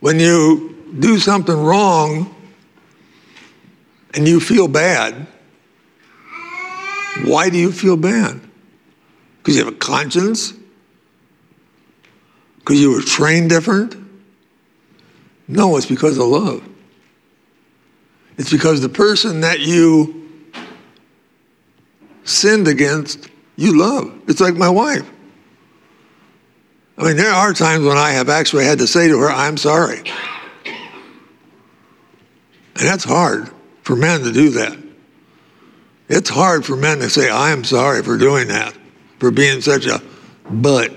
When 0.00 0.18
you 0.18 0.92
do 0.98 1.20
something 1.20 1.56
wrong 1.56 2.34
and 4.12 4.26
you 4.26 4.40
feel 4.40 4.66
bad, 4.66 5.28
why 7.22 7.48
do 7.48 7.58
you 7.58 7.70
feel 7.70 7.96
bad? 7.96 8.40
Because 9.46 9.58
you 9.58 9.64
have 9.64 9.74
a 9.74 9.76
conscience? 9.76 10.52
Because 12.58 12.80
you 12.80 12.90
were 12.90 13.00
trained 13.00 13.48
different? 13.48 13.94
No, 15.46 15.76
it's 15.76 15.86
because 15.86 16.18
of 16.18 16.26
love. 16.26 16.68
It's 18.38 18.50
because 18.50 18.80
the 18.80 18.88
person 18.88 19.42
that 19.42 19.60
you 19.60 20.50
sinned 22.24 22.66
against, 22.66 23.30
you 23.54 23.78
love. 23.78 24.20
It's 24.26 24.40
like 24.40 24.56
my 24.56 24.68
wife. 24.68 25.08
I 26.98 27.04
mean, 27.04 27.16
there 27.16 27.30
are 27.30 27.52
times 27.52 27.84
when 27.84 27.96
I 27.96 28.10
have 28.10 28.28
actually 28.28 28.64
had 28.64 28.80
to 28.80 28.88
say 28.88 29.06
to 29.06 29.16
her, 29.20 29.30
I'm 29.30 29.56
sorry. 29.56 29.98
And 30.64 30.74
that's 32.74 33.04
hard 33.04 33.48
for 33.82 33.94
men 33.94 34.24
to 34.24 34.32
do 34.32 34.50
that. 34.50 34.76
It's 36.08 36.30
hard 36.30 36.66
for 36.66 36.74
men 36.74 36.98
to 36.98 37.08
say, 37.08 37.30
I 37.30 37.52
am 37.52 37.62
sorry 37.62 38.02
for 38.02 38.18
doing 38.18 38.48
that, 38.48 38.76
for 39.18 39.30
being 39.30 39.60
such 39.60 39.86
a 39.86 40.02
butt. 40.48 40.92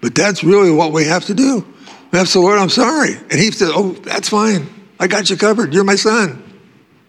But 0.00 0.14
that's 0.14 0.44
really 0.44 0.70
what 0.70 0.92
we 0.92 1.04
have 1.04 1.24
to 1.26 1.34
do. 1.34 1.66
We 2.12 2.18
have 2.18 2.28
to 2.28 2.32
say, 2.32 2.38
Lord, 2.38 2.58
I'm 2.58 2.68
sorry. 2.68 3.14
And 3.14 3.32
he 3.32 3.50
said, 3.50 3.70
Oh, 3.74 3.90
that's 3.92 4.28
fine. 4.28 4.68
I 5.00 5.08
got 5.08 5.28
you 5.28 5.36
covered. 5.36 5.74
You're 5.74 5.84
my 5.84 5.96
son. 5.96 6.42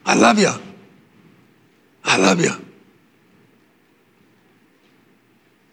I 0.06 0.15
love 0.15 0.39
you. 0.39 0.52
I 2.04 2.17
love 2.17 2.41
you. 2.41 2.52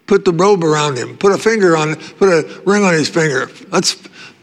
Put 0.06 0.24
the 0.24 0.32
robe 0.32 0.62
around 0.62 0.98
him. 0.98 1.16
Put 1.16 1.32
a 1.32 1.38
finger 1.38 1.76
on, 1.76 1.92
it. 1.92 2.14
put 2.18 2.28
a 2.28 2.62
ring 2.66 2.84
on 2.84 2.92
his 2.92 3.08
finger. 3.08 3.50
Let's 3.70 3.96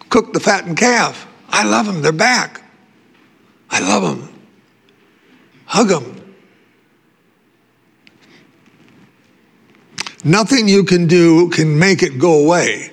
cook 0.10 0.34
the 0.34 0.40
fattened 0.40 0.78
calf. 0.78 1.28
I 1.50 1.64
love 1.64 1.86
them. 1.86 2.02
They're 2.02 2.12
back. 2.12 2.62
I 3.70 3.80
love 3.80 4.02
them. 4.02 4.31
Hug 5.72 5.88
them. 5.88 6.36
Nothing 10.26 10.68
you 10.68 10.84
can 10.84 11.08
do 11.08 11.50
can 11.50 11.80
make 11.80 12.04
it 12.04 12.20
go 12.20 12.44
away, 12.44 12.92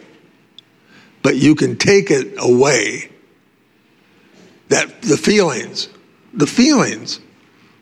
but 1.23 1.35
you 1.35 1.57
can 1.57 1.77
take 1.77 2.13
it 2.13 2.35
away. 2.39 3.11
That 4.69 5.03
the 5.03 5.17
feelings, 5.17 5.89
the 6.33 6.47
feelings. 6.47 7.19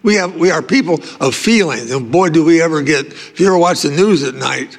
We 0.02 0.14
have 0.14 0.35
we 0.35 0.50
are 0.50 0.62
people 0.62 1.00
of 1.20 1.35
feelings, 1.35 1.90
and 1.90 2.11
boy, 2.11 2.30
do 2.30 2.42
we 2.42 2.62
ever 2.62 2.80
get. 2.80 3.04
If 3.04 3.38
you 3.38 3.48
ever 3.48 3.59
watch 3.59 3.82
the 3.82 3.90
news 3.90 4.22
at 4.22 4.35
night, 4.35 4.78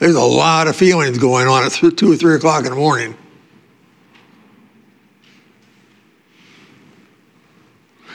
there's 0.00 0.16
a 0.16 0.22
lot 0.22 0.66
of 0.66 0.74
feelings 0.74 1.18
going 1.18 1.46
on 1.46 1.64
at 1.64 1.70
two 1.70 2.12
or 2.12 2.16
three 2.16 2.34
o'clock 2.34 2.64
in 2.64 2.70
the 2.70 2.76
morning. 2.76 3.16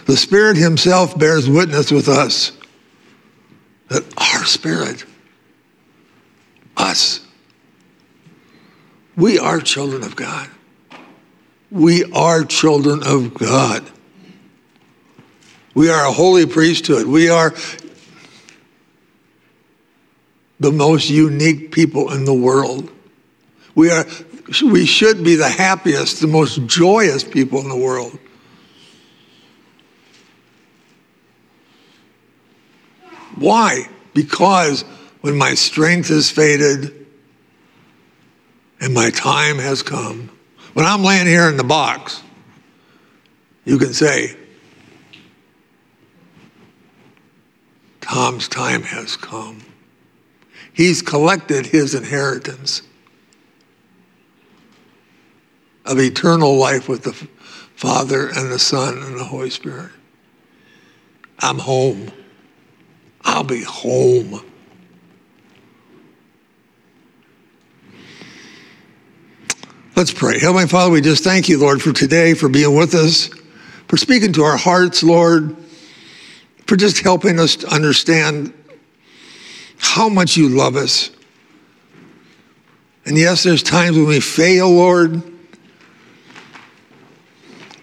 The 0.10 0.18
Spirit 0.18 0.58
Himself 0.58 1.16
bears 1.20 1.48
witness 1.48 1.92
with 1.92 2.08
us 2.08 2.52
that 3.90 4.04
our 4.18 4.44
spirit, 4.44 5.06
us, 6.76 7.24
we 9.16 9.38
are 9.38 9.60
children 9.60 10.04
of 10.04 10.16
God. 10.16 10.50
We 11.70 12.12
are 12.12 12.44
children 12.44 13.04
of 13.04 13.36
God. 13.36 13.88
We 15.76 15.92
are 15.92 16.08
a 16.08 16.12
holy 16.12 16.48
priesthood. 16.48 17.06
We 17.06 17.30
are 17.30 17.54
the 20.60 20.72
most 20.72 21.12
unique 21.12 21.72
people 21.72 22.12
in 22.14 22.26
the 22.26 22.34
world. 22.34 22.90
We 23.76 23.92
are 23.92 24.08
we 24.66 24.88
should 24.88 25.24
be 25.24 25.36
the 25.36 25.50
happiest, 25.50 26.20
the 26.20 26.26
most 26.26 26.66
joyous 26.66 27.24
people 27.24 27.60
in 27.60 27.70
the 27.70 27.78
world. 27.78 28.18
Why? 33.36 33.88
Because 34.14 34.84
when 35.22 35.38
my 35.38 35.54
strength 35.54 36.10
is 36.10 36.30
faded 36.30 37.06
and 38.80 38.94
my 38.94 39.10
time 39.10 39.58
has 39.58 39.84
come, 39.84 40.30
when 40.74 40.86
I'm 40.86 41.04
laying 41.04 41.28
here 41.28 41.50
in 41.50 41.58
the 41.58 41.64
box, 41.64 42.22
you 43.66 43.78
can 43.78 43.94
say, 43.94 44.36
Tom's 48.02 48.48
time 48.48 48.82
has 48.84 49.16
come. 49.16 49.64
He's 50.74 51.02
collected 51.02 51.68
his 51.68 51.94
inheritance 51.94 52.82
of 55.86 56.00
eternal 56.00 56.56
life 56.56 56.88
with 56.88 57.04
the 57.04 57.14
Father 57.76 58.30
and 58.30 58.52
the 58.52 58.60
Son 58.60 58.98
and 58.98 59.20
the 59.20 59.24
Holy 59.24 59.50
Spirit. 59.50 59.92
I'm 61.40 61.60
home. 61.60 62.12
I'll 63.24 63.44
be 63.44 63.64
home. 63.64 64.42
Let's 69.96 70.14
pray. 70.14 70.40
Heavenly 70.40 70.68
Father, 70.68 70.92
we 70.92 71.02
just 71.02 71.24
thank 71.24 71.50
you, 71.50 71.60
Lord, 71.60 71.82
for 71.82 71.92
today, 71.92 72.34
for 72.34 72.48
being 72.48 72.74
with 72.74 72.96
us, 72.96 73.30
for 73.88 73.98
speaking 73.98 74.32
to 74.34 74.44
our 74.44 74.56
hearts, 74.56 75.04
Lord, 75.04 75.58
for 76.68 76.78
just 76.78 77.00
helping 77.00 77.40
us 77.40 77.58
to 77.58 77.68
understand 77.68 78.54
how 79.78 80.08
much 80.08 80.38
you 80.38 80.48
love 80.50 80.78
us. 80.78 81.12
And 83.06 83.18
yes, 83.18 83.44
there's 83.44 83.64
times 83.64 83.98
when 83.98 84.08
we 84.08 84.20
fail, 84.22 84.70
Lord, 84.70 85.22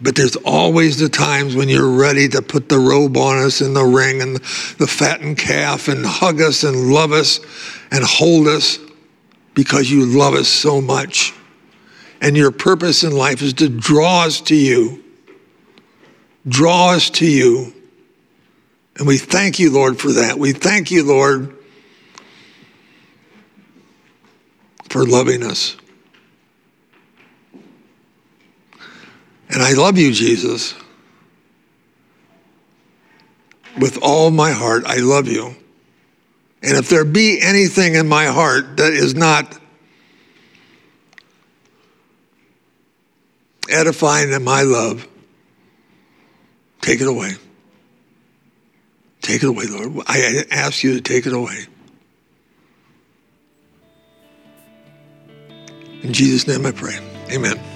but 0.01 0.15
there's 0.15 0.37
always 0.37 0.99
the 0.99 1.09
times 1.09 1.57
when 1.57 1.69
you're 1.69 1.91
ready 1.91 2.29
to 2.29 2.43
put 2.43 2.69
the 2.69 2.79
robe 2.79 3.17
on 3.17 3.39
us 3.39 3.61
in 3.61 3.75
the 3.75 3.85
ring 3.85 4.21
and 4.21 4.37
the 4.37 4.87
fattened 4.87 5.39
calf 5.39 5.89
and 5.89 6.05
hug 6.05 6.41
us 6.41 6.65
and 6.65 6.93
love 6.93 7.13
us 7.13 7.41
and 7.91 8.05
hold 8.05 8.47
us 8.47 8.79
because 9.55 9.91
you 9.91 10.05
love 10.05 10.35
us 10.35 10.49
so 10.49 10.81
much. 10.81 11.33
And 12.21 12.37
your 12.37 12.51
purpose 12.51 13.05
in 13.05 13.13
life 13.13 13.43
is 13.43 13.55
to 13.55 13.69
draw 13.69 14.25
us 14.25 14.41
to 14.43 14.55
you. 14.55 15.03
Draw 16.49 16.93
us 16.93 17.11
to 17.11 17.27
you. 17.27 17.73
And 18.99 19.07
we 19.07 19.19
thank 19.19 19.59
you, 19.59 19.71
Lord, 19.71 19.99
for 19.99 20.13
that. 20.13 20.39
We 20.39 20.53
thank 20.53 20.91
you, 20.91 21.05
Lord, 21.05 21.55
for 24.89 25.05
loving 25.05 25.43
us. 25.43 25.77
And 29.57 29.64
I 29.64 29.73
love 29.73 29.97
you, 29.97 30.12
Jesus. 30.12 30.75
With 33.81 33.99
all 34.03 34.31
my 34.31 34.51
heart, 34.53 34.85
I 34.85 34.99
love 34.99 35.29
you. 35.29 35.57
And 36.62 36.77
if 36.77 36.90
there 36.90 37.07
be 37.07 37.40
anything 37.40 37.95
in 37.95 38.07
my 38.07 38.27
heart 38.27 38.77
that 38.77 38.92
is 38.92 39.14
not 39.14 39.59
edifying 43.71 44.31
in 44.31 44.45
my 44.45 44.61
love, 44.61 45.09
take 46.83 47.01
it 47.01 47.09
away. 47.09 47.31
Take 49.23 49.42
it 49.42 49.49
away, 49.49 49.64
Lord. 49.71 50.05
I 50.07 50.45
ask 50.51 50.85
you 50.85 50.97
to 50.97 51.01
take 51.01 51.27
it 51.27 51.33
away. 51.33 51.64
In 56.03 56.12
Jesus' 56.12 56.47
name 56.47 56.66
I 56.66 56.73
pray. 56.73 56.99
Amen. 57.33 57.76